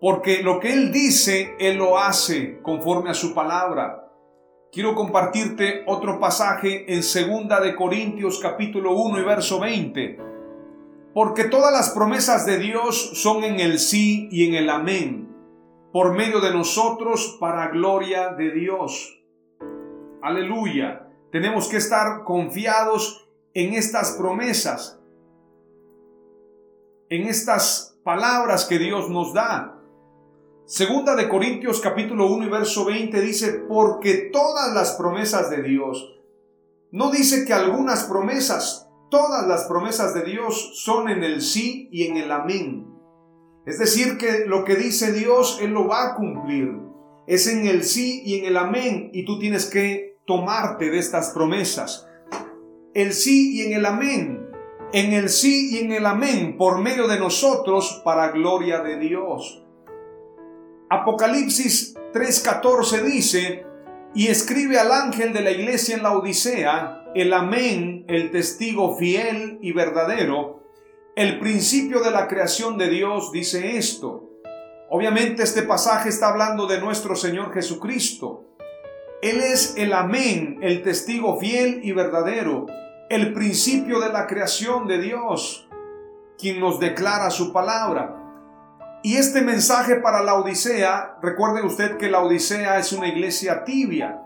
porque 0.00 0.42
lo 0.42 0.60
que 0.60 0.72
Él 0.74 0.92
dice, 0.92 1.54
Él 1.58 1.78
lo 1.78 1.98
hace 1.98 2.60
conforme 2.62 3.08
a 3.08 3.14
su 3.14 3.32
palabra. 3.32 4.10
Quiero 4.70 4.94
compartirte 4.94 5.84
otro 5.86 6.20
pasaje 6.20 6.92
en 6.92 7.02
segunda 7.02 7.60
de 7.60 7.74
Corintios 7.74 8.38
capítulo 8.40 8.94
1 8.96 9.20
y 9.20 9.22
verso 9.22 9.60
20. 9.60 10.18
Porque 11.14 11.44
todas 11.44 11.72
las 11.72 11.90
promesas 11.90 12.44
de 12.44 12.58
Dios 12.58 13.12
son 13.14 13.44
en 13.44 13.60
el 13.60 13.78
sí 13.78 14.28
y 14.30 14.46
en 14.46 14.54
el 14.54 14.68
amén, 14.68 15.23
por 15.94 16.12
medio 16.12 16.40
de 16.40 16.52
nosotros 16.52 17.36
para 17.38 17.68
gloria 17.68 18.30
de 18.30 18.50
Dios. 18.50 19.22
Aleluya. 20.22 21.08
Tenemos 21.30 21.68
que 21.68 21.76
estar 21.76 22.24
confiados 22.24 23.30
en 23.54 23.74
estas 23.74 24.16
promesas, 24.18 25.00
en 27.08 27.28
estas 27.28 27.96
palabras 28.02 28.64
que 28.64 28.80
Dios 28.80 29.08
nos 29.08 29.34
da. 29.34 29.80
Segunda 30.64 31.14
de 31.14 31.28
Corintios 31.28 31.80
capítulo 31.80 32.26
1 32.26 32.46
y 32.46 32.50
verso 32.50 32.84
20 32.86 33.20
dice, 33.20 33.52
porque 33.68 34.30
todas 34.32 34.74
las 34.74 34.96
promesas 34.96 35.48
de 35.48 35.62
Dios, 35.62 36.20
no 36.90 37.12
dice 37.12 37.44
que 37.44 37.52
algunas 37.52 38.02
promesas, 38.02 38.90
todas 39.12 39.46
las 39.46 39.66
promesas 39.66 40.12
de 40.12 40.24
Dios 40.24 40.72
son 40.74 41.08
en 41.08 41.22
el 41.22 41.40
sí 41.40 41.88
y 41.92 42.08
en 42.08 42.16
el 42.16 42.32
amén. 42.32 42.93
Es 43.66 43.78
decir, 43.78 44.18
que 44.18 44.44
lo 44.46 44.64
que 44.64 44.76
dice 44.76 45.12
Dios, 45.12 45.58
Él 45.62 45.70
lo 45.70 45.88
va 45.88 46.10
a 46.10 46.14
cumplir. 46.14 46.72
Es 47.26 47.46
en 47.46 47.66
el 47.66 47.84
sí 47.84 48.22
y 48.24 48.38
en 48.38 48.46
el 48.46 48.56
amén 48.56 49.10
y 49.12 49.24
tú 49.24 49.38
tienes 49.38 49.66
que 49.66 50.18
tomarte 50.26 50.90
de 50.90 50.98
estas 50.98 51.30
promesas. 51.30 52.06
El 52.92 53.12
sí 53.12 53.56
y 53.56 53.62
en 53.62 53.72
el 53.72 53.86
amén. 53.86 54.50
En 54.92 55.12
el 55.12 55.28
sí 55.28 55.74
y 55.74 55.78
en 55.78 55.92
el 55.92 56.06
amén 56.06 56.56
por 56.58 56.80
medio 56.80 57.08
de 57.08 57.18
nosotros 57.18 58.02
para 58.04 58.28
gloria 58.28 58.80
de 58.80 58.98
Dios. 58.98 59.64
Apocalipsis 60.90 61.94
3:14 62.12 63.02
dice, 63.02 63.66
y 64.14 64.28
escribe 64.28 64.78
al 64.78 64.92
ángel 64.92 65.32
de 65.32 65.40
la 65.40 65.50
iglesia 65.50 65.96
en 65.96 66.04
la 66.04 66.16
Odisea, 66.16 67.10
el 67.14 67.32
amén, 67.32 68.04
el 68.06 68.30
testigo 68.30 68.96
fiel 68.96 69.58
y 69.60 69.72
verdadero, 69.72 70.63
el 71.16 71.38
principio 71.38 72.00
de 72.00 72.10
la 72.10 72.26
creación 72.26 72.76
de 72.76 72.88
Dios 72.88 73.30
dice 73.30 73.76
esto. 73.76 74.30
Obviamente 74.90 75.44
este 75.44 75.62
pasaje 75.62 76.08
está 76.08 76.28
hablando 76.28 76.66
de 76.66 76.80
nuestro 76.80 77.14
Señor 77.14 77.52
Jesucristo. 77.54 78.56
Él 79.22 79.40
es 79.40 79.74
el 79.76 79.92
amén, 79.92 80.58
el 80.60 80.82
testigo 80.82 81.38
fiel 81.38 81.80
y 81.84 81.92
verdadero, 81.92 82.66
el 83.10 83.32
principio 83.32 84.00
de 84.00 84.12
la 84.12 84.26
creación 84.26 84.88
de 84.88 84.98
Dios, 84.98 85.68
quien 86.36 86.58
nos 86.58 86.80
declara 86.80 87.30
su 87.30 87.52
palabra. 87.52 88.20
Y 89.04 89.16
este 89.16 89.40
mensaje 89.40 89.96
para 89.96 90.22
la 90.22 90.34
Odisea, 90.34 91.18
recuerde 91.22 91.62
usted 91.62 91.96
que 91.96 92.10
la 92.10 92.20
Odisea 92.20 92.78
es 92.78 92.92
una 92.92 93.06
iglesia 93.06 93.62
tibia, 93.64 94.20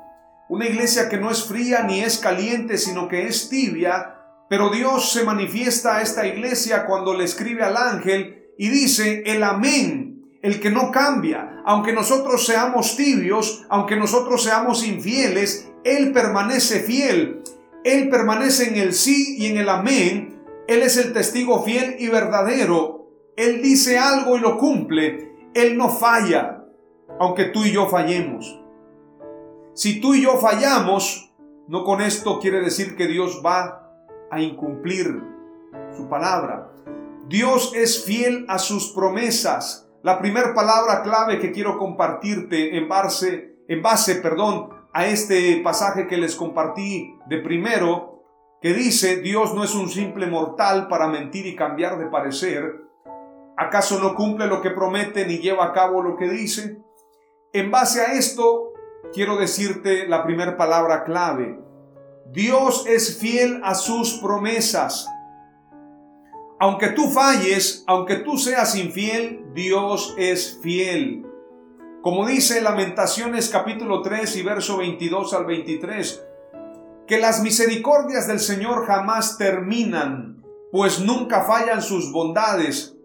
una 0.49 0.67
iglesia 0.67 1.11
que 1.11 1.19
no 1.19 1.31
es 1.31 1.45
fría 1.45 1.83
ni 1.83 2.01
es 2.01 2.19
caliente, 2.19 2.79
sino 2.79 3.09
que 3.09 3.27
es 3.27 3.51
tibia, 3.51 4.18
pero 4.49 4.71
Dios 4.71 5.13
se 5.13 5.25
manifiesta 5.25 5.97
a 5.97 6.03
esta 6.03 6.27
iglesia 6.27 6.87
cuando 6.87 7.15
le 7.15 7.25
escribe 7.25 7.63
al 7.63 7.77
ángel 7.77 8.53
y 8.59 8.69
dice 8.69 9.23
el 9.27 9.43
amén, 9.43 10.39
el 10.43 10.61
que 10.61 10.71
no 10.71 10.91
cambia, 10.91 11.63
aunque 11.65 11.93
nosotros 11.93 12.47
seamos 12.47 12.97
tibios, 12.97 13.67
aunque 13.69 13.97
nosotros 13.97 14.43
seamos 14.43 14.87
infieles, 14.87 15.71
Él 15.85 16.13
permanece 16.13 16.81
fiel, 16.81 17.43
Él 17.85 18.09
permanece 18.09 18.69
en 18.69 18.77
el 18.77 18.95
sí 18.95 19.37
y 19.39 19.47
en 19.47 19.59
el 19.59 19.69
amén, 19.69 20.43
Él 20.67 20.83
es 20.83 20.97
el 20.97 21.13
testigo 21.13 21.63
fiel 21.65 21.97
y 21.99 22.09
verdadero 22.09 22.99
él 23.39 23.63
dice 23.63 23.97
algo 23.99 24.37
y 24.37 24.41
lo 24.41 24.59
cumple. 24.59 25.33
Él 25.55 25.79
no 25.79 25.91
falla, 25.91 26.65
aunque 27.21 27.45
tú 27.45 27.65
y 27.65 27.71
yo 27.71 27.87
fallemos. 27.87 28.61
Si 29.75 30.01
tú 30.01 30.15
y 30.15 30.23
yo 30.23 30.39
fallamos, 30.39 31.33
no 31.69 31.85
con 31.85 32.01
esto 32.01 32.41
quiere 32.41 32.61
decir 32.61 32.97
que 32.97 33.07
Dios 33.07 33.41
va 33.47 33.88
a 34.31 34.41
incumplir 34.41 35.23
su 35.97 36.09
palabra. 36.09 36.73
Dios 37.29 37.73
es 37.75 38.05
fiel 38.05 38.47
a 38.49 38.59
sus 38.59 38.93
promesas. 38.93 39.89
La 40.03 40.19
primera 40.19 40.55
palabra 40.55 41.03
clave 41.03 41.39
que 41.39 41.53
quiero 41.53 41.79
compartirte 41.79 42.77
en 42.77 42.89
base, 42.89 43.57
en 43.69 43.83
base, 43.83 44.17
perdón, 44.17 44.71
a 44.93 45.07
este 45.07 45.61
pasaje 45.63 46.07
que 46.07 46.17
les 46.17 46.35
compartí 46.37 47.19
de 47.27 47.39
primero, 47.39 48.25
que 48.61 48.73
dice, 48.73 49.19
Dios 49.19 49.55
no 49.55 49.65
es 49.65 49.75
un 49.75 49.89
simple 49.89 50.27
mortal 50.27 50.89
para 50.89 51.09
mentir 51.09 51.47
y 51.47 51.55
cambiar 51.55 51.99
de 51.99 52.07
parecer, 52.07 52.89
¿Acaso 53.61 53.99
no 53.99 54.15
cumple 54.15 54.47
lo 54.47 54.63
que 54.63 54.71
promete 54.71 55.27
ni 55.27 55.39
lleva 55.39 55.65
a 55.65 55.73
cabo 55.73 56.01
lo 56.01 56.17
que 56.17 56.29
dice? 56.29 56.81
En 57.53 57.73
base 57.73 58.01
a 58.01 58.13
esto, 58.13 58.73
quiero 59.13 59.37
decirte 59.37 60.07
la 60.07 60.23
primera 60.23 60.57
palabra 60.57 61.03
clave. 61.03 61.59
Dios 62.33 62.85
es 62.87 63.19
fiel 63.19 63.61
a 63.65 63.75
sus 63.75 64.15
promesas. 64.15 65.09
Aunque 66.61 66.89
tú 66.89 67.09
falles, 67.09 67.85
aunque 67.87 68.17
tú 68.17 68.37
seas 68.37 68.77
infiel, 68.77 69.47
Dios 69.55 70.15
es 70.19 70.59
fiel. 70.63 71.25
Como 72.03 72.27
dice 72.27 72.61
Lamentaciones 72.61 73.49
capítulo 73.49 74.03
3 74.03 74.37
y 74.37 74.43
verso 74.43 74.77
22 74.79 75.35
al 75.35 75.47
23, 75.47 76.25
que 77.07 77.19
las 77.19 77.43
misericordias 77.43 78.27
del 78.27 78.41
Señor 78.41 78.87
jamás 78.87 79.39
terminan, 79.39 80.45
pues 80.71 81.01
nunca 81.01 81.45
fallan 81.45 81.83
sus 81.83 82.13
bondades 82.13 82.99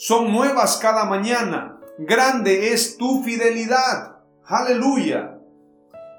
son 0.00 0.32
nuevas 0.32 0.78
cada 0.78 1.04
mañana. 1.04 1.78
grande 1.98 2.72
es 2.72 2.96
tu 2.96 3.22
fidelidad. 3.22 4.16
Aleluya. 4.46 5.38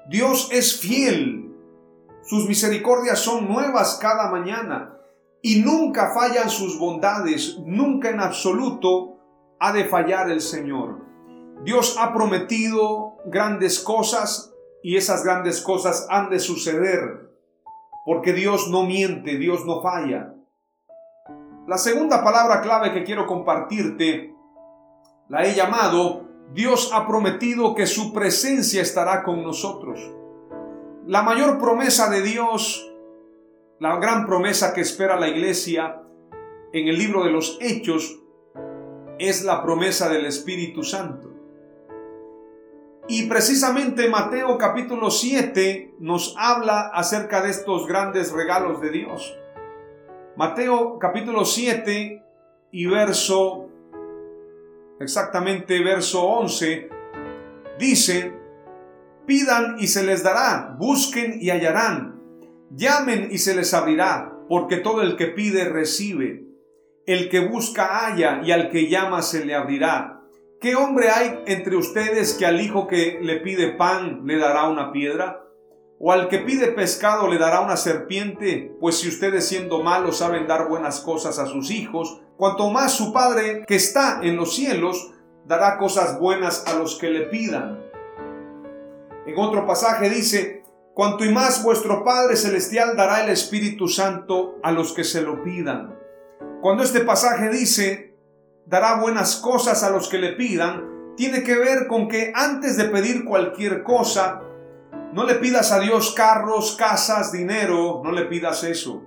Dios 0.08 0.50
es 0.52 0.78
fiel. 0.78 1.41
Sus 2.22 2.48
misericordias 2.48 3.18
son 3.18 3.48
nuevas 3.48 3.98
cada 4.00 4.30
mañana 4.30 4.96
y 5.42 5.60
nunca 5.60 6.12
fallan 6.14 6.48
sus 6.48 6.78
bondades, 6.78 7.58
nunca 7.66 8.10
en 8.10 8.20
absoluto 8.20 9.18
ha 9.58 9.72
de 9.72 9.84
fallar 9.84 10.30
el 10.30 10.40
Señor. 10.40 11.04
Dios 11.64 11.96
ha 11.98 12.12
prometido 12.12 13.16
grandes 13.26 13.80
cosas 13.80 14.54
y 14.82 14.96
esas 14.96 15.24
grandes 15.24 15.60
cosas 15.60 16.06
han 16.10 16.30
de 16.30 16.38
suceder 16.38 17.30
porque 18.04 18.32
Dios 18.32 18.68
no 18.68 18.84
miente, 18.84 19.36
Dios 19.36 19.64
no 19.66 19.80
falla. 19.82 20.34
La 21.66 21.78
segunda 21.78 22.24
palabra 22.24 22.60
clave 22.60 22.92
que 22.92 23.04
quiero 23.04 23.26
compartirte 23.26 24.34
la 25.28 25.44
he 25.44 25.54
llamado 25.54 26.28
Dios 26.52 26.90
ha 26.92 27.06
prometido 27.06 27.74
que 27.74 27.86
su 27.86 28.12
presencia 28.12 28.82
estará 28.82 29.22
con 29.22 29.42
nosotros. 29.42 29.98
La 31.06 31.22
mayor 31.22 31.58
promesa 31.58 32.08
de 32.08 32.22
Dios, 32.22 32.88
la 33.80 33.96
gran 33.96 34.24
promesa 34.24 34.72
que 34.72 34.82
espera 34.82 35.18
la 35.18 35.26
iglesia 35.28 36.00
en 36.72 36.86
el 36.86 36.96
libro 36.96 37.24
de 37.24 37.32
los 37.32 37.58
Hechos, 37.60 38.20
es 39.18 39.42
la 39.44 39.64
promesa 39.64 40.08
del 40.08 40.26
Espíritu 40.26 40.84
Santo. 40.84 41.28
Y 43.08 43.26
precisamente 43.26 44.08
Mateo 44.08 44.56
capítulo 44.56 45.10
7 45.10 45.96
nos 45.98 46.36
habla 46.38 46.92
acerca 46.94 47.42
de 47.42 47.50
estos 47.50 47.88
grandes 47.88 48.30
regalos 48.30 48.80
de 48.80 48.90
Dios. 48.90 49.36
Mateo 50.36 51.00
capítulo 51.00 51.44
7 51.44 52.22
y 52.70 52.86
verso, 52.86 53.68
exactamente 55.00 55.82
verso 55.82 56.22
11, 56.22 56.88
dice, 57.76 58.41
pidan 59.26 59.76
y 59.78 59.86
se 59.86 60.02
les 60.04 60.22
dará, 60.22 60.76
busquen 60.78 61.38
y 61.40 61.50
hallarán, 61.50 62.20
llamen 62.70 63.28
y 63.30 63.38
se 63.38 63.54
les 63.54 63.74
abrirá, 63.74 64.32
porque 64.48 64.76
todo 64.76 65.02
el 65.02 65.16
que 65.16 65.26
pide 65.26 65.64
recibe, 65.64 66.44
el 67.06 67.28
que 67.28 67.40
busca 67.40 67.86
halla 67.86 68.40
y 68.44 68.52
al 68.52 68.70
que 68.70 68.88
llama 68.88 69.22
se 69.22 69.44
le 69.44 69.54
abrirá. 69.54 70.20
¿Qué 70.60 70.76
hombre 70.76 71.10
hay 71.10 71.40
entre 71.46 71.76
ustedes 71.76 72.34
que 72.34 72.46
al 72.46 72.60
hijo 72.60 72.86
que 72.86 73.18
le 73.20 73.40
pide 73.40 73.72
pan 73.72 74.22
le 74.24 74.38
dará 74.38 74.68
una 74.68 74.92
piedra? 74.92 75.42
¿O 75.98 76.12
al 76.12 76.28
que 76.28 76.38
pide 76.38 76.68
pescado 76.68 77.28
le 77.28 77.38
dará 77.38 77.60
una 77.60 77.76
serpiente? 77.76 78.72
Pues 78.80 78.98
si 78.98 79.08
ustedes 79.08 79.48
siendo 79.48 79.82
malos 79.82 80.18
saben 80.18 80.46
dar 80.46 80.68
buenas 80.68 81.00
cosas 81.00 81.38
a 81.38 81.46
sus 81.46 81.70
hijos, 81.70 82.20
cuanto 82.36 82.70
más 82.70 82.92
su 82.92 83.12
Padre 83.12 83.64
que 83.66 83.74
está 83.74 84.20
en 84.22 84.36
los 84.36 84.54
cielos 84.54 85.12
dará 85.46 85.78
cosas 85.78 86.20
buenas 86.20 86.64
a 86.66 86.78
los 86.78 86.96
que 86.96 87.10
le 87.10 87.22
pidan. 87.22 87.91
En 89.26 89.38
otro 89.38 89.66
pasaje 89.66 90.10
dice, 90.10 90.64
cuanto 90.94 91.24
y 91.24 91.32
más 91.32 91.62
vuestro 91.62 92.04
Padre 92.04 92.36
Celestial 92.36 92.96
dará 92.96 93.22
el 93.22 93.30
Espíritu 93.30 93.86
Santo 93.86 94.58
a 94.62 94.72
los 94.72 94.92
que 94.92 95.04
se 95.04 95.22
lo 95.22 95.42
pidan. 95.44 95.96
Cuando 96.60 96.82
este 96.82 97.00
pasaje 97.00 97.48
dice, 97.48 98.16
dará 98.66 99.00
buenas 99.00 99.36
cosas 99.36 99.84
a 99.84 99.90
los 99.90 100.08
que 100.08 100.18
le 100.18 100.32
pidan, 100.32 101.14
tiene 101.16 101.44
que 101.44 101.56
ver 101.56 101.86
con 101.86 102.08
que 102.08 102.32
antes 102.34 102.76
de 102.76 102.86
pedir 102.86 103.24
cualquier 103.24 103.82
cosa, 103.84 104.42
no 105.12 105.24
le 105.24 105.34
pidas 105.36 105.70
a 105.70 105.78
Dios 105.78 106.14
carros, 106.14 106.74
casas, 106.76 107.30
dinero, 107.32 108.00
no 108.02 108.12
le 108.12 108.24
pidas 108.24 108.64
eso. 108.64 109.02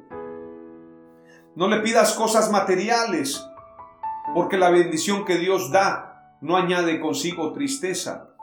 No 1.56 1.68
le 1.68 1.80
pidas 1.80 2.14
cosas 2.14 2.52
materiales, 2.52 3.44
porque 4.34 4.58
la 4.58 4.70
bendición 4.70 5.26
que 5.26 5.38
Dios 5.38 5.72
da 5.72 6.38
no 6.42 6.58
añade 6.58 7.00
consigo 7.00 7.54
tristeza. 7.54 8.35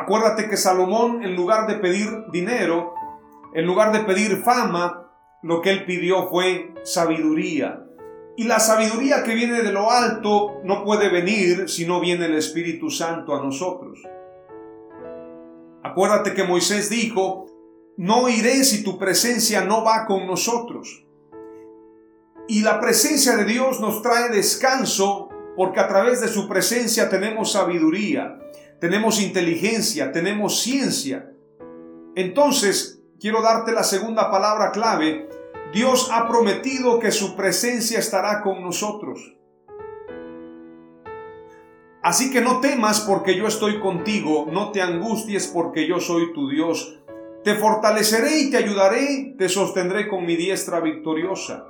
Acuérdate 0.00 0.48
que 0.48 0.56
Salomón, 0.56 1.24
en 1.24 1.34
lugar 1.34 1.66
de 1.66 1.74
pedir 1.74 2.08
dinero, 2.30 2.94
en 3.52 3.66
lugar 3.66 3.90
de 3.90 4.00
pedir 4.00 4.36
fama, 4.36 5.10
lo 5.42 5.60
que 5.60 5.70
él 5.70 5.84
pidió 5.86 6.28
fue 6.28 6.72
sabiduría. 6.84 7.84
Y 8.36 8.44
la 8.44 8.60
sabiduría 8.60 9.24
que 9.24 9.34
viene 9.34 9.60
de 9.62 9.72
lo 9.72 9.90
alto 9.90 10.60
no 10.62 10.84
puede 10.84 11.08
venir 11.08 11.68
si 11.68 11.84
no 11.84 11.98
viene 11.98 12.26
el 12.26 12.36
Espíritu 12.36 12.90
Santo 12.90 13.34
a 13.34 13.42
nosotros. 13.42 13.98
Acuérdate 15.82 16.32
que 16.32 16.44
Moisés 16.44 16.90
dijo, 16.90 17.46
no 17.96 18.28
iré 18.28 18.62
si 18.62 18.84
tu 18.84 18.98
presencia 18.98 19.64
no 19.64 19.82
va 19.82 20.06
con 20.06 20.28
nosotros. 20.28 21.04
Y 22.46 22.62
la 22.62 22.78
presencia 22.80 23.36
de 23.36 23.44
Dios 23.44 23.80
nos 23.80 24.00
trae 24.02 24.28
descanso 24.28 25.28
porque 25.56 25.80
a 25.80 25.88
través 25.88 26.20
de 26.20 26.28
su 26.28 26.48
presencia 26.48 27.10
tenemos 27.10 27.50
sabiduría, 27.50 28.38
tenemos 28.80 29.20
inteligencia, 29.20 30.12
tenemos 30.12 30.60
ciencia. 30.60 31.32
Entonces, 32.14 33.02
quiero 33.20 33.42
darte 33.42 33.72
la 33.72 33.82
segunda 33.82 34.30
palabra 34.30 34.70
clave. 34.70 35.28
Dios 35.72 36.10
ha 36.12 36.28
prometido 36.28 36.98
que 36.98 37.10
su 37.10 37.36
presencia 37.36 37.98
estará 37.98 38.42
con 38.42 38.62
nosotros. 38.62 39.34
Así 42.02 42.30
que 42.30 42.40
no 42.40 42.60
temas 42.60 43.00
porque 43.00 43.36
yo 43.36 43.46
estoy 43.46 43.80
contigo, 43.80 44.46
no 44.50 44.70
te 44.70 44.80
angusties 44.80 45.48
porque 45.48 45.86
yo 45.86 46.00
soy 46.00 46.32
tu 46.32 46.48
Dios. 46.48 47.00
Te 47.44 47.54
fortaleceré 47.54 48.40
y 48.40 48.50
te 48.50 48.56
ayudaré, 48.56 49.34
te 49.36 49.48
sostendré 49.48 50.08
con 50.08 50.24
mi 50.24 50.36
diestra 50.36 50.80
victoriosa. 50.80 51.66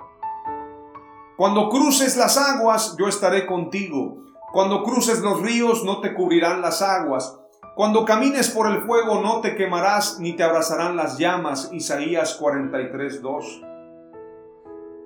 Cuando 1.36 1.68
cruces 1.70 2.16
las 2.16 2.36
aguas, 2.36 2.96
yo 2.98 3.08
estaré 3.08 3.46
contigo. 3.46 4.27
Cuando 4.52 4.82
cruces 4.82 5.20
los 5.20 5.42
ríos, 5.42 5.84
no 5.84 6.00
te 6.00 6.14
cubrirán 6.14 6.62
las 6.62 6.80
aguas. 6.82 7.38
Cuando 7.76 8.04
camines 8.04 8.50
por 8.50 8.70
el 8.70 8.80
fuego, 8.82 9.20
no 9.20 9.40
te 9.40 9.54
quemarás 9.54 10.18
ni 10.18 10.34
te 10.34 10.42
abrazarán 10.42 10.96
las 10.96 11.18
llamas. 11.18 11.68
Isaías 11.72 12.40
43.2. 12.40 13.66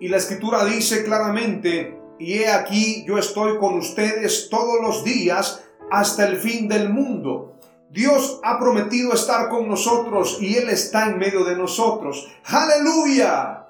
Y 0.00 0.08
la 0.08 0.16
escritura 0.16 0.64
dice 0.64 1.04
claramente, 1.04 2.00
y 2.18 2.38
he 2.38 2.50
aquí 2.50 3.04
yo 3.06 3.18
estoy 3.18 3.58
con 3.58 3.78
ustedes 3.78 4.48
todos 4.48 4.80
los 4.80 5.04
días 5.04 5.64
hasta 5.90 6.26
el 6.26 6.36
fin 6.36 6.68
del 6.68 6.88
mundo. 6.88 7.58
Dios 7.90 8.40
ha 8.42 8.58
prometido 8.58 9.12
estar 9.12 9.50
con 9.50 9.68
nosotros 9.68 10.38
y 10.40 10.56
Él 10.56 10.70
está 10.70 11.10
en 11.10 11.18
medio 11.18 11.44
de 11.44 11.56
nosotros. 11.56 12.26
Aleluya. 12.44 13.66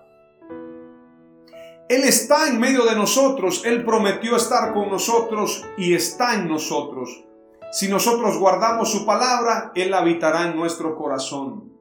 Él 1.93 2.05
está 2.05 2.49
en 2.49 2.59
medio 2.59 2.85
de 2.85 2.97
nosotros, 2.97 3.63
Él 3.65 3.85
prometió 3.85 4.37
estar 4.37 4.73
con 4.73 4.91
nosotros 4.91 5.65
y 5.77 5.95
está 5.95 6.35
en 6.35 6.49
nosotros. 6.49 7.25
Si 7.71 7.89
nosotros 7.89 8.39
guardamos 8.39 8.91
su 8.91 9.05
palabra, 9.07 9.73
Él 9.75 9.93
habitará 9.95 10.49
en 10.49 10.57
nuestro 10.57 10.97
corazón. 10.97 11.73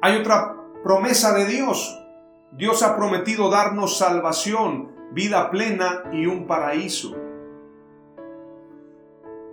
Hay 0.00 0.16
otra 0.16 0.56
promesa 0.82 1.32
de 1.34 1.46
Dios 1.46 1.98
Dios 2.52 2.82
ha 2.82 2.96
prometido 2.96 3.50
darnos 3.50 3.98
salvación, 3.98 4.90
vida 5.12 5.50
plena 5.50 6.04
y 6.12 6.24
un 6.26 6.46
paraíso. 6.46 7.14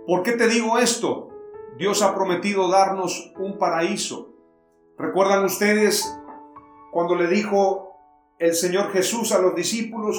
¿Por 0.06 0.22
qué 0.22 0.32
te 0.32 0.48
digo 0.48 0.78
esto? 0.78 1.28
Dios 1.76 2.02
ha 2.02 2.14
prometido 2.14 2.70
darnos 2.70 3.34
un 3.38 3.58
paraíso. 3.58 4.30
¿Recuerdan 4.96 5.44
ustedes 5.44 6.18
cuando 6.90 7.16
le 7.16 7.26
dijo 7.26 7.85
el 8.38 8.54
Señor 8.54 8.92
Jesús 8.92 9.32
a 9.32 9.38
los 9.38 9.54
discípulos, 9.54 10.16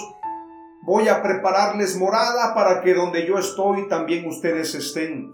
voy 0.82 1.08
a 1.08 1.22
prepararles 1.22 1.98
morada 1.98 2.56
para 2.56 2.82
que 2.82 2.94
donde 2.94 3.26
yo 3.26 3.38
estoy 3.38 3.88
también 3.88 4.28
ustedes 4.28 4.74
estén? 4.74 5.34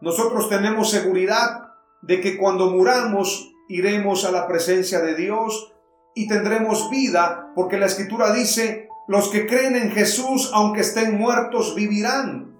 Nosotros 0.00 0.48
tenemos 0.48 0.90
seguridad 0.90 1.72
de 2.02 2.20
que 2.20 2.36
cuando 2.38 2.70
muramos 2.70 3.52
iremos 3.68 4.24
a 4.24 4.30
la 4.30 4.46
presencia 4.46 5.00
de 5.00 5.14
Dios 5.14 5.72
y 6.14 6.28
tendremos 6.28 6.88
vida, 6.90 7.52
porque 7.54 7.78
la 7.78 7.86
escritura 7.86 8.32
dice, 8.32 8.88
los 9.08 9.28
que 9.28 9.46
creen 9.46 9.76
en 9.76 9.90
Jesús, 9.90 10.50
aunque 10.54 10.80
estén 10.80 11.18
muertos, 11.18 11.74
vivirán. 11.74 12.58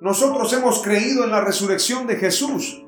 Nosotros 0.00 0.52
hemos 0.52 0.82
creído 0.82 1.24
en 1.24 1.30
la 1.30 1.40
resurrección 1.40 2.06
de 2.06 2.16
Jesús. 2.16 2.84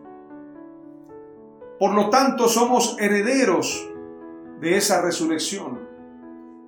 Por 1.78 1.94
lo 1.94 2.10
tanto, 2.10 2.48
somos 2.48 2.96
herederos 3.00 3.90
de 4.60 4.76
esa 4.76 5.00
resurrección, 5.00 5.79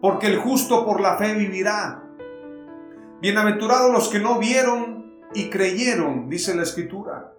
porque 0.02 0.26
el 0.26 0.40
justo 0.40 0.84
por 0.84 1.00
la 1.00 1.16
fe 1.16 1.32
vivirá. 1.34 2.02
Bienaventurados 3.20 3.92
los 3.92 4.08
que 4.08 4.18
no 4.18 4.40
vieron 4.40 5.22
y 5.32 5.48
creyeron, 5.48 6.28
dice 6.28 6.56
la 6.56 6.64
escritura. 6.64 7.32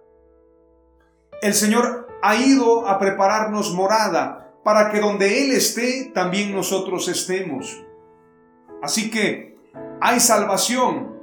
El 1.42 1.52
Señor 1.52 2.08
ha 2.22 2.36
ido 2.36 2.88
a 2.88 2.98
prepararnos 2.98 3.74
morada 3.74 4.54
para 4.64 4.90
que 4.90 4.98
donde 4.98 5.44
Él 5.44 5.52
esté, 5.52 6.10
también 6.14 6.54
nosotros 6.54 7.06
estemos. 7.08 7.84
Así 8.82 9.10
que 9.10 9.58
hay 10.00 10.18
salvación. 10.18 11.20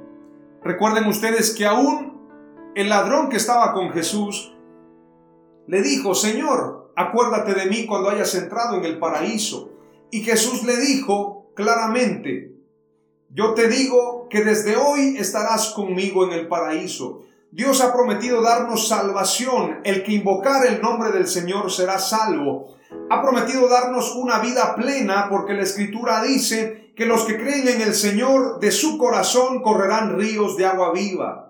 Recuerden 0.62 1.06
ustedes 1.06 1.56
que 1.56 1.66
aún 1.66 2.22
el 2.76 2.88
ladrón 2.88 3.30
que 3.30 3.38
estaba 3.38 3.72
con 3.72 3.90
Jesús 3.90 4.56
le 5.66 5.82
dijo, 5.82 6.14
Señor, 6.14 6.92
acuérdate 6.94 7.54
de 7.54 7.66
mí 7.66 7.84
cuando 7.84 8.10
hayas 8.10 8.32
entrado 8.36 8.76
en 8.76 8.84
el 8.84 9.00
paraíso. 9.00 9.71
Y 10.12 10.20
Jesús 10.20 10.62
le 10.64 10.76
dijo 10.76 11.50
claramente, 11.54 12.54
Yo 13.30 13.54
te 13.54 13.66
digo 13.68 14.28
que 14.28 14.44
desde 14.44 14.76
hoy 14.76 15.16
estarás 15.16 15.70
conmigo 15.70 16.26
en 16.26 16.32
el 16.32 16.48
paraíso. 16.48 17.22
Dios 17.50 17.80
ha 17.80 17.94
prometido 17.94 18.42
darnos 18.42 18.88
salvación. 18.88 19.80
El 19.84 20.04
que 20.04 20.12
invocar 20.12 20.66
el 20.66 20.82
nombre 20.82 21.12
del 21.12 21.26
Señor 21.26 21.72
será 21.72 21.98
salvo. 21.98 22.76
Ha 23.08 23.22
prometido 23.22 23.70
darnos 23.70 24.14
una 24.14 24.38
vida 24.40 24.74
plena 24.74 25.28
porque 25.30 25.54
la 25.54 25.62
Escritura 25.62 26.22
dice 26.22 26.92
que 26.94 27.06
los 27.06 27.22
que 27.22 27.38
creen 27.38 27.68
en 27.68 27.80
el 27.80 27.94
Señor 27.94 28.60
de 28.60 28.70
su 28.70 28.98
corazón 28.98 29.62
correrán 29.62 30.18
ríos 30.18 30.58
de 30.58 30.66
agua 30.66 30.92
viva. 30.92 31.48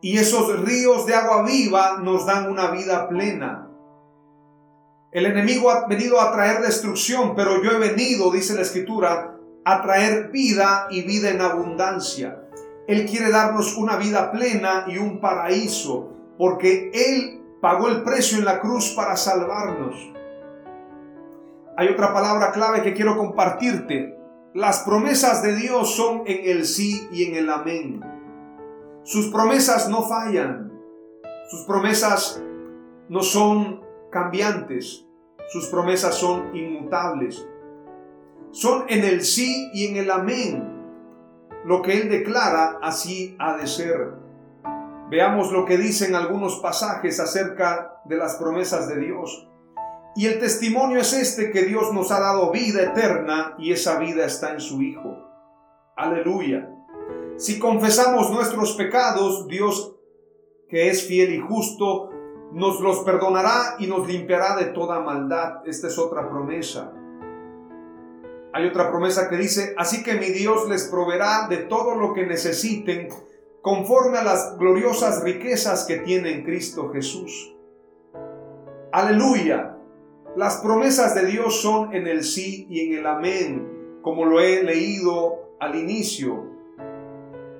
Y 0.00 0.18
esos 0.18 0.60
ríos 0.60 1.04
de 1.04 1.16
agua 1.16 1.42
viva 1.42 1.98
nos 2.00 2.26
dan 2.26 2.48
una 2.48 2.70
vida 2.70 3.08
plena. 3.08 3.69
El 5.12 5.26
enemigo 5.26 5.70
ha 5.70 5.88
venido 5.88 6.20
a 6.20 6.30
traer 6.30 6.62
destrucción, 6.62 7.34
pero 7.34 7.60
yo 7.64 7.72
he 7.72 7.78
venido, 7.78 8.30
dice 8.30 8.54
la 8.54 8.62
Escritura, 8.62 9.36
a 9.64 9.82
traer 9.82 10.30
vida 10.30 10.86
y 10.88 11.02
vida 11.02 11.30
en 11.30 11.40
abundancia. 11.40 12.44
Él 12.86 13.06
quiere 13.06 13.30
darnos 13.30 13.76
una 13.76 13.96
vida 13.96 14.30
plena 14.30 14.84
y 14.86 14.98
un 14.98 15.20
paraíso, 15.20 16.12
porque 16.38 16.92
Él 16.94 17.42
pagó 17.60 17.88
el 17.88 18.04
precio 18.04 18.38
en 18.38 18.44
la 18.44 18.60
cruz 18.60 18.90
para 18.90 19.16
salvarnos. 19.16 19.96
Hay 21.76 21.88
otra 21.88 22.12
palabra 22.12 22.52
clave 22.52 22.82
que 22.82 22.94
quiero 22.94 23.16
compartirte. 23.16 24.16
Las 24.54 24.80
promesas 24.80 25.42
de 25.42 25.56
Dios 25.56 25.94
son 25.96 26.22
en 26.26 26.56
el 26.56 26.66
sí 26.66 27.08
y 27.10 27.24
en 27.24 27.34
el 27.34 27.50
amén. 27.50 28.00
Sus 29.02 29.26
promesas 29.32 29.88
no 29.88 30.02
fallan. 30.02 30.72
Sus 31.48 31.64
promesas 31.64 32.40
no 33.08 33.22
son 33.22 33.89
cambiantes. 34.10 35.06
Sus 35.48 35.66
promesas 35.66 36.14
son 36.14 36.54
inmutables 36.54 37.46
son 38.52 38.84
en 38.88 39.04
el 39.04 39.22
sí 39.22 39.70
y 39.72 39.86
en 39.86 39.96
el 39.96 40.10
amén. 40.10 40.68
Lo 41.64 41.82
que 41.82 42.00
Él 42.00 42.08
declara, 42.08 42.78
así 42.82 43.36
ha 43.38 43.56
de 43.56 43.66
ser. 43.66 44.14
Veamos 45.10 45.52
lo 45.52 45.64
que 45.64 45.76
dicen 45.76 46.14
algunos 46.14 46.56
pasajes 46.56 47.20
acerca 47.20 48.00
de 48.04 48.16
las 48.16 48.36
promesas 48.36 48.88
de 48.88 48.98
Dios. 48.98 49.48
Y 50.16 50.26
el 50.26 50.40
testimonio 50.40 51.00
es 51.00 51.12
este 51.12 51.50
que 51.50 51.62
Dios 51.62 51.92
nos 51.92 52.10
ha 52.10 52.20
dado 52.20 52.50
vida 52.50 52.82
eterna 52.82 53.54
y 53.58 53.72
esa 53.72 53.98
vida 53.98 54.24
está 54.24 54.52
en 54.52 54.60
su 54.60 54.82
Hijo. 54.82 55.16
Aleluya. 55.96 56.68
Si 57.36 57.58
confesamos 57.58 58.30
nuestros 58.30 58.74
pecados, 58.74 59.46
Dios, 59.46 59.96
que 60.68 60.88
es 60.88 61.06
fiel 61.06 61.34
y 61.34 61.40
justo, 61.40 62.09
nos 62.52 62.80
los 62.80 63.00
perdonará 63.00 63.76
y 63.78 63.86
nos 63.86 64.06
limpiará 64.06 64.56
de 64.56 64.66
toda 64.66 65.00
maldad. 65.00 65.66
Esta 65.66 65.86
es 65.88 65.98
otra 65.98 66.28
promesa. 66.28 66.92
Hay 68.52 68.66
otra 68.66 68.90
promesa 68.90 69.28
que 69.28 69.36
dice, 69.36 69.74
así 69.76 70.02
que 70.02 70.14
mi 70.14 70.30
Dios 70.30 70.68
les 70.68 70.88
proveerá 70.88 71.46
de 71.48 71.58
todo 71.58 71.94
lo 71.94 72.12
que 72.12 72.26
necesiten 72.26 73.08
conforme 73.62 74.18
a 74.18 74.24
las 74.24 74.58
gloriosas 74.58 75.22
riquezas 75.22 75.84
que 75.84 75.98
tiene 75.98 76.32
en 76.32 76.44
Cristo 76.44 76.90
Jesús. 76.92 77.54
Aleluya. 78.92 79.76
Las 80.36 80.56
promesas 80.58 81.14
de 81.14 81.26
Dios 81.26 81.60
son 81.60 81.94
en 81.94 82.06
el 82.06 82.24
sí 82.24 82.66
y 82.68 82.80
en 82.80 82.98
el 82.98 83.06
amén, 83.06 83.98
como 84.02 84.24
lo 84.24 84.40
he 84.40 84.62
leído 84.64 85.56
al 85.60 85.76
inicio. 85.76 86.46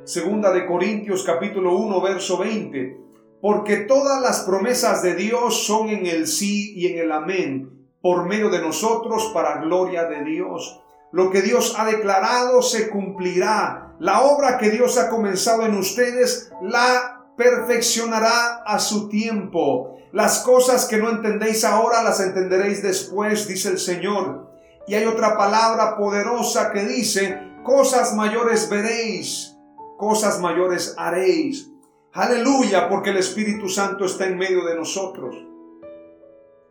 Segunda 0.04 0.52
de 0.52 0.66
Corintios 0.66 1.22
capítulo 1.22 1.76
1 1.76 2.00
verso 2.00 2.38
20. 2.38 3.09
Porque 3.40 3.78
todas 3.78 4.20
las 4.20 4.40
promesas 4.40 5.02
de 5.02 5.14
Dios 5.14 5.66
son 5.66 5.88
en 5.88 6.06
el 6.06 6.26
sí 6.26 6.74
y 6.76 6.88
en 6.88 6.98
el 6.98 7.12
amén 7.12 7.80
por 8.02 8.26
medio 8.26 8.50
de 8.50 8.60
nosotros 8.60 9.30
para 9.34 9.60
gloria 9.60 10.04
de 10.04 10.24
Dios. 10.24 10.80
Lo 11.12 11.30
que 11.30 11.42
Dios 11.42 11.74
ha 11.78 11.84
declarado 11.84 12.62
se 12.62 12.88
cumplirá. 12.88 13.94
La 13.98 14.22
obra 14.22 14.58
que 14.58 14.70
Dios 14.70 14.96
ha 14.96 15.10
comenzado 15.10 15.66
en 15.66 15.76
ustedes 15.76 16.50
la 16.62 17.26
perfeccionará 17.36 18.62
a 18.64 18.78
su 18.78 19.08
tiempo. 19.08 19.96
Las 20.12 20.40
cosas 20.40 20.86
que 20.86 20.98
no 20.98 21.10
entendéis 21.10 21.64
ahora 21.64 22.02
las 22.02 22.20
entenderéis 22.20 22.82
después, 22.82 23.46
dice 23.46 23.70
el 23.70 23.78
Señor. 23.78 24.50
Y 24.86 24.94
hay 24.94 25.04
otra 25.04 25.36
palabra 25.36 25.96
poderosa 25.96 26.72
que 26.72 26.84
dice, 26.84 27.38
cosas 27.62 28.14
mayores 28.14 28.68
veréis, 28.68 29.56
cosas 29.98 30.40
mayores 30.40 30.94
haréis. 30.98 31.69
Aleluya, 32.12 32.88
porque 32.88 33.10
el 33.10 33.18
Espíritu 33.18 33.68
Santo 33.68 34.04
está 34.04 34.26
en 34.26 34.36
medio 34.36 34.64
de 34.64 34.74
nosotros. 34.74 35.36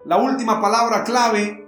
La 0.04 0.18
última 0.18 0.60
palabra 0.60 1.06
clave 1.06 1.66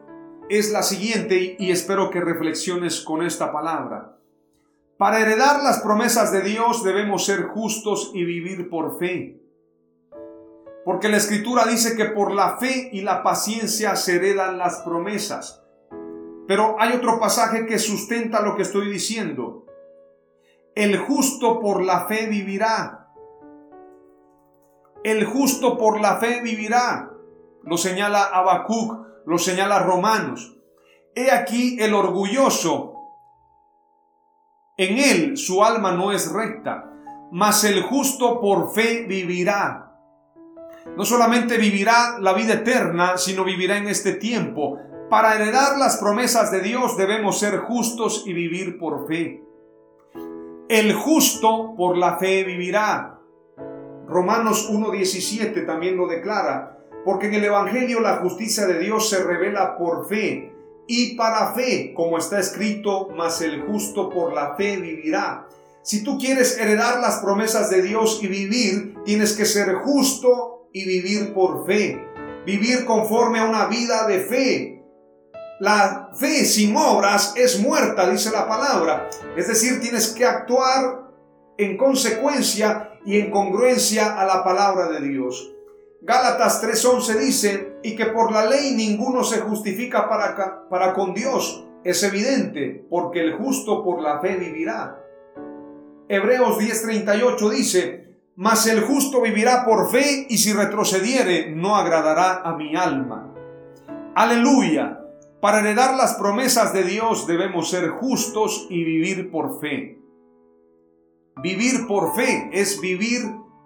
es 0.49 0.73
la 0.73 0.83
siguiente 0.83 1.55
y 1.57 1.71
espero 1.71 2.09
que 2.09 2.19
reflexiones 2.19 2.99
con 2.99 3.23
esta 3.23 3.53
palabra. 3.53 4.17
Para 4.97 5.21
heredar 5.21 5.63
las 5.63 5.79
promesas 5.79 6.33
de 6.33 6.41
Dios 6.41 6.83
debemos 6.83 7.25
ser 7.25 7.43
justos 7.43 8.11
y 8.13 8.25
vivir 8.25 8.69
por 8.69 8.99
fe. 8.99 9.41
Porque 10.83 11.07
la 11.07 11.17
escritura 11.17 11.65
dice 11.65 11.95
que 11.95 12.05
por 12.05 12.33
la 12.33 12.57
fe 12.57 12.89
y 12.91 13.01
la 13.01 13.23
paciencia 13.23 13.95
se 13.95 14.17
heredan 14.17 14.57
las 14.57 14.79
promesas. 14.81 15.63
Pero 16.45 16.75
hay 16.77 16.91
otro 16.91 17.21
pasaje 17.21 17.65
que 17.65 17.79
sustenta 17.79 18.41
lo 18.41 18.57
que 18.57 18.63
estoy 18.63 18.91
diciendo. 18.91 19.65
El 20.75 20.97
justo 20.97 21.61
por 21.61 21.81
la 21.81 22.07
fe 22.07 22.27
vivirá. 22.27 23.00
El 25.03 25.25
justo 25.25 25.77
por 25.77 25.99
la 25.99 26.17
fe 26.17 26.41
vivirá 26.41 27.11
lo 27.63 27.77
señala 27.77 28.23
Habacuc, 28.23 28.97
lo 29.25 29.37
señala 29.37 29.79
Romanos. 29.79 30.57
He 31.15 31.31
aquí 31.31 31.77
el 31.79 31.93
orgulloso. 31.93 32.95
En 34.77 34.97
él 34.97 35.37
su 35.37 35.63
alma 35.63 35.91
no 35.91 36.11
es 36.11 36.31
recta, 36.31 36.91
mas 37.31 37.63
el 37.63 37.83
justo 37.83 38.41
por 38.41 38.73
fe 38.73 39.05
vivirá. 39.07 39.91
No 40.97 41.05
solamente 41.05 41.57
vivirá 41.57 42.17
la 42.19 42.33
vida 42.33 42.55
eterna, 42.55 43.17
sino 43.17 43.43
vivirá 43.43 43.77
en 43.77 43.87
este 43.87 44.13
tiempo. 44.13 44.79
Para 45.09 45.35
heredar 45.35 45.77
las 45.77 45.97
promesas 45.97 46.51
de 46.51 46.61
Dios 46.61 46.97
debemos 46.97 47.37
ser 47.37 47.59
justos 47.59 48.23
y 48.25 48.33
vivir 48.33 48.79
por 48.79 49.07
fe. 49.07 49.43
El 50.69 50.93
justo 50.93 51.75
por 51.75 51.97
la 51.97 52.17
fe 52.17 52.43
vivirá. 52.43 53.20
Romanos 54.11 54.69
1.17 54.69 55.65
también 55.65 55.95
lo 55.95 56.07
declara. 56.07 56.77
Porque 57.05 57.27
en 57.27 57.35
el 57.35 57.45
Evangelio 57.45 58.01
la 58.01 58.17
justicia 58.17 58.67
de 58.67 58.77
Dios 58.77 59.09
se 59.09 59.23
revela 59.23 59.77
por 59.77 60.07
fe 60.07 60.51
y 60.85 61.15
para 61.15 61.53
fe, 61.53 61.93
como 61.95 62.17
está 62.17 62.39
escrito, 62.39 63.07
mas 63.15 63.41
el 63.41 63.61
justo 63.61 64.09
por 64.09 64.33
la 64.33 64.55
fe 64.55 64.75
vivirá. 64.75 65.47
Si 65.83 66.03
tú 66.03 66.17
quieres 66.17 66.59
heredar 66.59 66.99
las 66.99 67.19
promesas 67.19 67.69
de 67.69 67.81
Dios 67.81 68.19
y 68.21 68.27
vivir, 68.27 68.95
tienes 69.05 69.33
que 69.33 69.45
ser 69.45 69.73
justo 69.75 70.67
y 70.73 70.85
vivir 70.85 71.33
por 71.33 71.65
fe. 71.65 71.97
Vivir 72.45 72.83
conforme 72.83 73.39
a 73.39 73.45
una 73.45 73.67
vida 73.67 74.05
de 74.05 74.19
fe. 74.19 74.83
La 75.61 76.09
fe 76.19 76.43
sin 76.43 76.75
obras 76.75 77.33
es 77.37 77.61
muerta, 77.61 78.09
dice 78.09 78.29
la 78.29 78.47
palabra. 78.47 79.09
Es 79.37 79.47
decir, 79.47 79.79
tienes 79.79 80.09
que 80.09 80.25
actuar 80.25 81.09
en 81.57 81.77
consecuencia 81.77 82.90
y 83.05 83.19
en 83.19 83.31
congruencia 83.31 84.19
a 84.19 84.25
la 84.25 84.43
palabra 84.43 84.89
de 84.89 85.07
Dios. 85.07 85.51
Gálatas 86.01 86.63
3:11 86.63 87.17
dice, 87.19 87.77
y 87.83 87.95
que 87.95 88.07
por 88.07 88.31
la 88.31 88.45
ley 88.45 88.73
ninguno 88.75 89.23
se 89.23 89.39
justifica 89.39 90.09
para, 90.09 90.67
para 90.69 90.93
con 90.93 91.13
Dios. 91.13 91.67
Es 91.83 92.03
evidente, 92.03 92.85
porque 92.89 93.21
el 93.21 93.37
justo 93.37 93.83
por 93.83 94.01
la 94.01 94.19
fe 94.19 94.35
vivirá. 94.35 94.99
Hebreos 96.07 96.57
10:38 96.57 97.49
dice, 97.49 98.17
mas 98.35 98.65
el 98.65 98.81
justo 98.81 99.21
vivirá 99.21 99.63
por 99.65 99.91
fe 99.91 100.25
y 100.29 100.37
si 100.37 100.53
retrocediere 100.53 101.51
no 101.55 101.75
agradará 101.75 102.41
a 102.43 102.55
mi 102.55 102.75
alma. 102.75 103.33
Aleluya. 104.15 104.99
Para 105.39 105.59
heredar 105.59 105.95
las 105.95 106.15
promesas 106.15 106.73
de 106.73 106.83
Dios 106.83 107.27
debemos 107.27 107.69
ser 107.69 107.89
justos 107.89 108.67
y 108.69 108.83
vivir 108.83 109.31
por 109.31 109.59
fe. 109.59 110.00
Vivir 111.41 111.87
por 111.87 112.13
fe 112.13 112.49
es 112.53 112.79
vivir 112.79 113.21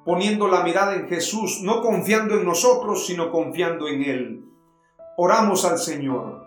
poniendo 0.05 0.47
la 0.47 0.63
mirada 0.63 0.95
en 0.95 1.09
Jesús, 1.09 1.61
no 1.61 1.81
confiando 1.81 2.35
en 2.35 2.45
nosotros, 2.45 3.05
sino 3.05 3.31
confiando 3.31 3.89
en 3.89 4.03
Él. 4.03 4.45
Oramos 5.17 5.65
al 5.65 5.77
Señor. 5.77 6.45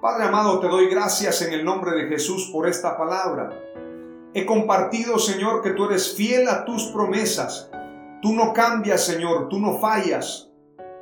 Padre 0.00 0.26
amado, 0.26 0.60
te 0.60 0.68
doy 0.68 0.88
gracias 0.88 1.42
en 1.42 1.52
el 1.52 1.64
nombre 1.64 1.92
de 1.96 2.06
Jesús 2.06 2.50
por 2.52 2.68
esta 2.68 2.96
palabra. 2.96 3.50
He 4.34 4.46
compartido, 4.46 5.18
Señor, 5.18 5.62
que 5.62 5.70
tú 5.70 5.86
eres 5.86 6.14
fiel 6.14 6.46
a 6.48 6.64
tus 6.64 6.84
promesas. 6.92 7.68
Tú 8.22 8.32
no 8.32 8.52
cambias, 8.52 9.04
Señor, 9.04 9.48
tú 9.48 9.58
no 9.58 9.78
fallas. 9.80 10.52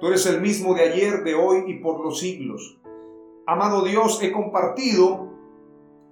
Tú 0.01 0.07
eres 0.07 0.25
el 0.25 0.41
mismo 0.41 0.73
de 0.73 0.85
ayer, 0.85 1.23
de 1.23 1.35
hoy 1.35 1.65
y 1.67 1.81
por 1.81 2.03
los 2.03 2.21
siglos. 2.21 2.79
Amado 3.47 3.85
Dios, 3.85 4.21
he 4.23 4.33
compartido 4.33 5.34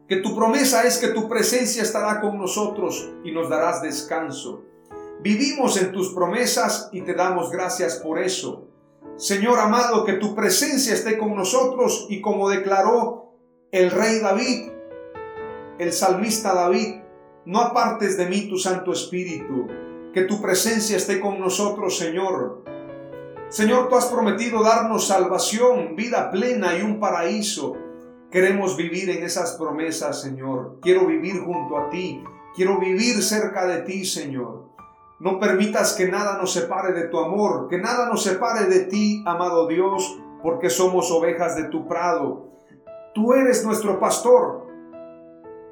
que 0.09 0.17
tu 0.17 0.35
promesa 0.37 0.85
es 0.85 0.99
que 0.99 1.09
tu 1.09 1.29
presencia 1.29 1.83
estará 1.83 2.21
con 2.21 2.39
nosotros 2.39 3.11
y 3.25 3.33
nos 3.33 3.49
darás 3.49 3.83
descanso. 3.83 4.63
Vivimos 5.21 5.81
en 5.81 5.93
tus 5.93 6.13
promesas 6.13 6.89
y 6.93 7.03
te 7.03 7.15
damos 7.15 7.51
gracias 7.51 7.97
por 7.97 8.19
eso. 8.19 8.69
Señor 9.17 9.59
amado, 9.61 10.05
que 10.05 10.15
tu 10.15 10.35
presencia 10.35 10.95
esté 10.95 11.17
con 11.17 11.37
nosotros 11.37 12.07
y 12.09 12.21
como 12.21 12.49
declaró 12.49 13.37
el 13.71 13.91
rey 13.91 14.19
David, 14.19 14.71
el 15.79 15.93
salmista 15.93 16.55
David, 16.55 17.03
no 17.45 17.61
apartes 17.61 18.17
de 18.17 18.27
mí 18.27 18.49
tu 18.49 18.59
Santo 18.59 18.93
Espíritu, 18.93 19.67
que 20.13 20.23
tu 20.23 20.43
presencia 20.43 20.97
esté 20.97 21.21
con 21.21 21.41
nosotros, 21.41 21.97
Señor. 21.97 22.65
Señor, 23.49 23.89
tú 23.89 23.97
has 23.97 24.07
prometido 24.07 24.63
darnos 24.63 25.07
salvación, 25.07 25.95
vida 25.95 26.31
plena 26.31 26.77
y 26.77 26.83
un 26.83 26.99
paraíso. 26.99 27.77
Queremos 28.33 28.79
vivir 28.79 29.11
en 29.11 29.23
esas 29.25 29.53
promesas, 29.59 30.23
Señor. 30.23 30.79
Quiero 30.81 31.07
vivir 31.07 31.45
junto 31.45 31.77
a 31.77 31.91
ti. 31.91 32.25
Quiero 32.57 32.81
vivir 32.81 33.23
cerca 33.23 33.67
de 33.67 33.83
ti, 33.83 34.07
Señor. 34.07 34.71
No 35.21 35.39
permitas 35.39 35.93
que 35.93 36.09
nada 36.09 36.39
nos 36.39 36.51
separe 36.51 36.95
de 36.95 37.09
tu 37.09 37.19
amor, 37.19 37.69
que 37.69 37.77
nada 37.77 38.09
nos 38.09 38.23
separe 38.23 38.65
de 38.65 38.87
ti, 38.87 39.23
amado 39.27 39.67
Dios, 39.67 40.19
porque 40.43 40.71
somos 40.71 41.11
ovejas 41.13 41.57
de 41.57 41.65
tu 41.65 41.87
prado. 41.87 42.49
Tú 43.15 43.35
eres 43.35 43.67
nuestro 43.67 44.01
pastor 44.01 44.67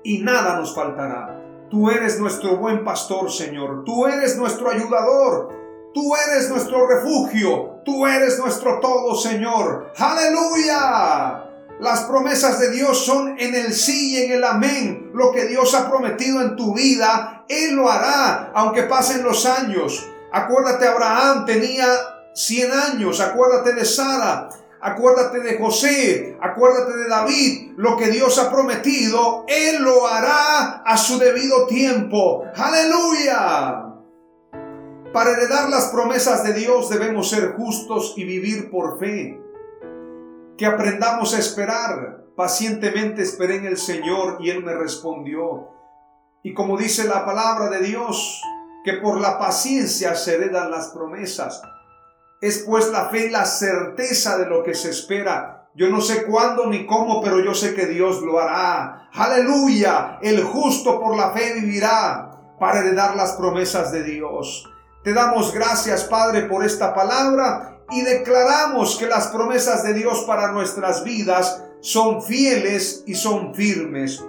y 0.04 0.18
nada 0.18 0.56
nos 0.56 0.74
faltará. 0.74 1.42
Tú 1.70 1.88
eres 1.88 2.20
nuestro 2.20 2.58
buen 2.58 2.84
pastor, 2.84 3.30
Señor. 3.32 3.84
Tú 3.86 4.06
eres 4.06 4.36
nuestro 4.36 4.68
ayudador. 4.70 5.48
Tú 5.94 6.12
eres 6.14 6.50
nuestro 6.50 6.86
refugio. 6.86 7.80
Tú 7.86 8.06
eres 8.06 8.38
nuestro 8.38 8.80
todo, 8.80 9.14
Señor. 9.14 9.92
Aleluya. 9.96 11.49
Las 11.80 12.02
promesas 12.02 12.60
de 12.60 12.70
Dios 12.72 13.06
son 13.06 13.38
en 13.38 13.54
el 13.54 13.72
sí 13.72 14.14
y 14.14 14.24
en 14.24 14.32
el 14.32 14.44
amén. 14.44 15.10
Lo 15.14 15.32
que 15.32 15.46
Dios 15.46 15.74
ha 15.74 15.88
prometido 15.88 16.42
en 16.42 16.54
tu 16.54 16.74
vida, 16.74 17.46
Él 17.48 17.74
lo 17.74 17.90
hará, 17.90 18.52
aunque 18.54 18.82
pasen 18.82 19.24
los 19.24 19.46
años. 19.46 20.06
Acuérdate, 20.30 20.86
Abraham 20.86 21.46
tenía 21.46 21.86
100 22.34 22.72
años. 22.72 23.18
Acuérdate 23.20 23.72
de 23.72 23.86
Sara. 23.86 24.50
Acuérdate 24.82 25.40
de 25.40 25.58
José, 25.58 26.38
acuérdate 26.40 26.96
de 26.96 27.06
David, 27.06 27.72
lo 27.76 27.98
que 27.98 28.08
Dios 28.08 28.38
ha 28.38 28.50
prometido, 28.50 29.44
Él 29.46 29.82
lo 29.82 30.06
hará 30.06 30.82
a 30.86 30.96
su 30.96 31.18
debido 31.18 31.66
tiempo. 31.66 32.44
Aleluya. 32.56 33.84
Para 35.12 35.32
heredar 35.32 35.68
las 35.68 35.88
promesas 35.88 36.44
de 36.44 36.54
Dios 36.54 36.88
debemos 36.88 37.28
ser 37.28 37.52
justos 37.56 38.14
y 38.16 38.24
vivir 38.24 38.70
por 38.70 38.98
fe 38.98 39.38
que 40.60 40.66
aprendamos 40.66 41.32
a 41.32 41.38
esperar. 41.38 42.26
Pacientemente 42.36 43.22
esperé 43.22 43.56
en 43.56 43.64
el 43.64 43.78
Señor 43.78 44.36
y 44.40 44.50
Él 44.50 44.62
me 44.62 44.74
respondió. 44.74 45.70
Y 46.42 46.52
como 46.52 46.76
dice 46.76 47.04
la 47.04 47.24
palabra 47.24 47.70
de 47.70 47.80
Dios, 47.80 48.42
que 48.84 48.92
por 48.98 49.18
la 49.22 49.38
paciencia 49.38 50.14
se 50.14 50.34
heredan 50.34 50.70
las 50.70 50.88
promesas. 50.88 51.62
Es 52.42 52.64
pues 52.66 52.90
la 52.90 53.06
fe 53.06 53.30
la 53.30 53.46
certeza 53.46 54.36
de 54.36 54.50
lo 54.50 54.62
que 54.62 54.74
se 54.74 54.90
espera. 54.90 55.70
Yo 55.74 55.88
no 55.88 56.02
sé 56.02 56.26
cuándo 56.26 56.66
ni 56.66 56.84
cómo, 56.84 57.22
pero 57.22 57.40
yo 57.40 57.54
sé 57.54 57.72
que 57.72 57.86
Dios 57.86 58.20
lo 58.20 58.38
hará. 58.38 59.08
Aleluya. 59.14 60.18
El 60.20 60.44
justo 60.44 61.00
por 61.00 61.16
la 61.16 61.30
fe 61.30 61.54
vivirá 61.54 62.56
para 62.60 62.80
heredar 62.80 63.16
las 63.16 63.32
promesas 63.32 63.92
de 63.92 64.02
Dios. 64.02 64.70
Te 65.04 65.14
damos 65.14 65.54
gracias, 65.54 66.04
Padre, 66.04 66.42
por 66.42 66.62
esta 66.66 66.92
palabra 66.92 67.69
y 67.90 68.02
declaramos 68.02 68.96
que 68.96 69.06
las 69.06 69.28
promesas 69.28 69.82
de 69.82 69.94
Dios 69.94 70.24
para 70.26 70.52
nuestras 70.52 71.04
vidas 71.04 71.64
son 71.80 72.22
fieles 72.22 73.02
y 73.06 73.14
son 73.14 73.54
firmes, 73.54 74.24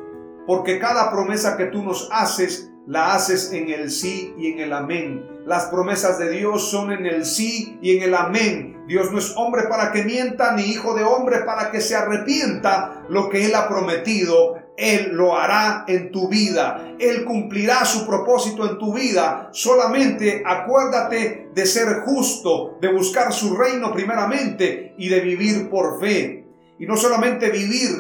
porque 0.48 0.80
cada 0.80 1.12
promesa 1.12 1.58
que 1.58 1.66
tú 1.66 1.84
nos 1.84 2.10
haces, 2.12 2.72
la 2.88 3.14
haces 3.14 3.54
en 3.54 3.70
el 3.70 3.92
sí 3.92 4.34
y 4.38 4.52
en 4.52 4.60
el 4.60 4.74
amén. 4.74 5.26
Las 5.46 5.66
promesas 5.66 6.18
de 6.20 6.30
Dios 6.30 6.70
son 6.70 6.92
en 6.92 7.06
el 7.06 7.26
sí 7.26 7.78
y 7.82 7.98
en 7.98 8.04
el 8.04 8.16
amén. 8.16 8.84
Dios 8.88 9.12
no 9.12 9.20
es 9.20 9.34
hombre 9.36 9.64
para 9.64 9.92
que 9.92 10.04
mienta, 10.04 10.54
ni 10.54 10.64
hijo 10.64 10.94
de 10.94 11.04
hombre 11.04 11.40
para 11.46 11.72
que 11.72 11.82
se 11.82 11.96
arrepienta. 11.96 13.06
Lo 13.10 13.30
que 13.30 13.46
Él 13.46 13.56
ha 13.56 13.68
prometido, 13.68 14.58
él 14.78 15.12
lo 15.14 15.38
hará 15.38 15.86
en 15.88 16.12
tu 16.12 16.28
vida. 16.28 16.96
Él 17.00 17.24
cumplirá 17.26 17.86
su 17.86 18.08
propósito 18.08 18.70
en 18.70 18.78
tu 18.78 18.94
vida. 18.94 19.50
Solamente 19.52 20.44
acuérdate 20.46 21.50
de 21.54 21.66
ser 21.66 22.02
justo, 22.06 22.78
de 22.82 22.92
buscar 22.92 23.32
su 23.34 23.56
reino 23.56 23.92
primeramente 23.94 24.96
y 24.98 25.10
de 25.10 25.20
vivir 25.20 25.70
por 25.70 26.00
fe. 26.00 26.48
Y 26.80 26.86
no 26.86 26.98
solamente 26.98 27.52
vivir, 27.52 27.92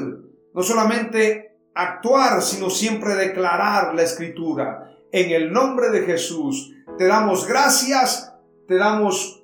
no 0.54 0.64
solamente 0.64 1.58
actuar, 1.76 2.42
sino 2.42 2.70
siempre 2.70 3.16
declarar 3.16 3.94
la 3.94 4.04
escritura. 4.04 4.98
En 5.12 5.32
el 5.32 5.52
nombre 5.52 5.90
de 5.90 6.02
Jesús 6.02 6.74
te 6.98 7.06
damos 7.06 7.48
gracias, 7.48 8.34
te 8.68 8.78
damos 8.78 9.44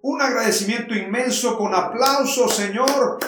un 0.00 0.20
agradecimiento 0.20 0.94
inmenso 0.94 1.56
con 1.56 1.74
aplauso, 1.74 2.48
Señor 2.48 3.18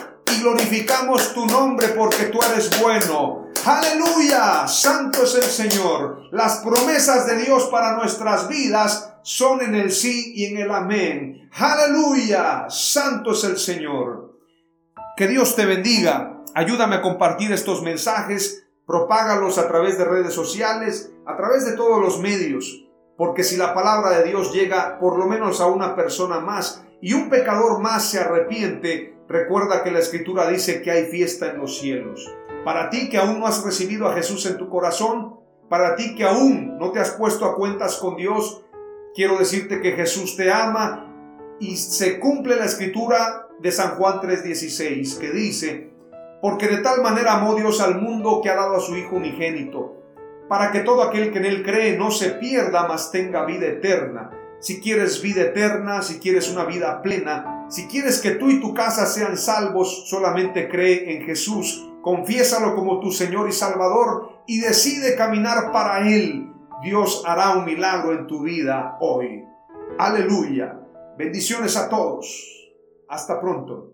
glorificamos 0.41 1.35
tu 1.35 1.47
nombre 1.47 1.89
porque 1.89 2.25
tú 2.27 2.39
eres 2.43 2.71
bueno. 2.81 3.49
Aleluya, 3.65 4.69
santo 4.69 5.25
es 5.25 5.35
el 5.37 5.43
Señor. 5.43 6.29
Las 6.33 6.59
promesas 6.59 7.27
de 7.27 7.37
Dios 7.37 7.65
para 7.65 7.97
nuestras 7.97 8.49
vidas 8.49 9.15
son 9.23 9.63
en 9.63 9.75
el 9.75 9.91
sí 9.91 10.33
y 10.35 10.47
en 10.47 10.59
el 10.59 10.71
amén. 10.71 11.49
Aleluya, 11.55 12.67
santo 12.69 13.33
es 13.33 13.45
el 13.45 13.57
Señor. 13.57 14.39
Que 15.17 15.29
Dios 15.29 15.57
te 15.57 15.65
bendiga. 15.65 16.43
Ayúdame 16.55 16.97
a 16.97 17.03
compartir 17.03 17.53
estos 17.53 17.83
mensajes. 17.83 18.67
Propágalos 18.87 19.57
a 19.57 19.67
través 19.67 19.97
de 19.97 20.05
redes 20.05 20.35
sociales, 20.35 21.11
a 21.27 21.37
través 21.37 21.65
de 21.65 21.73
todos 21.73 22.01
los 22.01 22.21
medios. 22.21 22.85
Porque 23.17 23.45
si 23.45 23.57
la 23.57 23.73
palabra 23.73 24.11
de 24.19 24.25
Dios 24.25 24.53
llega 24.53 24.99
por 24.99 25.19
lo 25.19 25.27
menos 25.27 25.61
a 25.61 25.67
una 25.67 25.95
persona 25.95 26.41
más 26.41 26.83
y 27.01 27.13
un 27.15 27.31
pecador 27.31 27.81
más 27.81 28.11
se 28.11 28.21
arrepiente, 28.21 29.14
Recuerda 29.29 29.83
que 29.83 29.91
la 29.91 30.01
escritura 30.01 30.49
dice 30.49 30.83
que 30.83 30.91
hay 30.91 31.05
fiesta 31.07 31.51
en 31.51 31.59
los 31.59 31.79
cielos. 31.79 32.31
Para 32.65 32.91
ti 32.91 33.09
que 33.09 33.19
aún 33.19 33.41
no 33.41 33.47
has 33.47 33.65
recibido 33.65 34.07
a 34.07 34.15
Jesús 34.15 34.45
en 34.47 34.59
tu 34.59 34.69
corazón, 34.69 35.41
para 35.69 35.97
ti 35.97 36.15
que 36.15 36.25
aún 36.25 36.77
no 36.79 36.93
te 36.93 37.01
has 37.01 37.13
puesto 37.13 37.47
a 37.47 37.57
cuentas 37.57 37.97
con 37.97 38.17
Dios, 38.17 38.65
quiero 39.15 39.39
decirte 39.39 39.81
que 39.81 39.93
Jesús 39.93 40.37
te 40.37 40.53
ama 40.53 41.11
y 41.59 41.77
se 41.77 42.19
cumple 42.21 42.57
la 42.57 42.67
escritura 42.67 43.49
de 43.61 43.73
San 43.73 43.97
Juan 43.97 44.21
3:16 44.21 45.19
que 45.19 45.31
dice, 45.31 45.91
porque 46.43 46.69
de 46.69 46.79
tal 46.79 47.01
manera 47.03 47.35
amó 47.35 47.55
Dios 47.55 47.81
al 47.81 48.01
mundo 48.01 48.41
que 48.43 48.51
ha 48.51 48.57
dado 48.57 48.77
a 48.77 48.81
su 48.81 48.95
Hijo 48.97 49.17
unigénito, 49.17 50.03
para 50.49 50.71
que 50.71 50.81
todo 50.81 51.03
aquel 51.03 51.33
que 51.33 51.39
en 51.39 51.47
él 51.47 51.63
cree 51.63 51.97
no 51.97 52.11
se 52.11 52.31
pierda, 52.31 52.87
mas 52.87 53.11
tenga 53.11 53.47
vida 53.47 53.67
eterna. 53.67 54.31
Si 54.65 54.81
quieres 54.81 55.21
vida 55.21 55.43
eterna, 55.43 56.01
si 56.01 56.19
quieres 56.19 56.51
una 56.51 56.65
vida 56.65 57.03
plena, 57.03 57.67
si 57.69 57.87
quieres 57.87 58.19
que 58.23 58.31
tú 58.31 58.49
y 58.49 58.63
tu 58.63 58.73
casa 58.73 59.05
sean 59.05 59.37
salvos, 59.37 60.09
solamente 60.09 60.71
cree 60.71 61.13
en 61.13 61.27
Jesús, 61.27 61.87
confiésalo 62.01 62.75
como 62.75 62.99
tu 62.99 63.13
Señor 63.13 63.47
y 63.47 63.53
Salvador 63.53 64.43
y 64.47 64.61
decide 64.61 65.17
caminar 65.17 65.71
para 65.71 66.09
Él. 66.09 66.51
Dios 66.83 67.25
hará 67.27 67.59
un 67.59 67.67
milagro 67.67 68.15
en 68.15 68.27
tu 68.27 68.41
vida 68.41 68.97
hoy. 69.01 69.45
Aleluya. 69.99 70.81
Bendiciones 71.19 71.77
a 71.77 71.91
todos. 71.91 72.73
Hasta 73.07 73.39
pronto. 73.43 73.94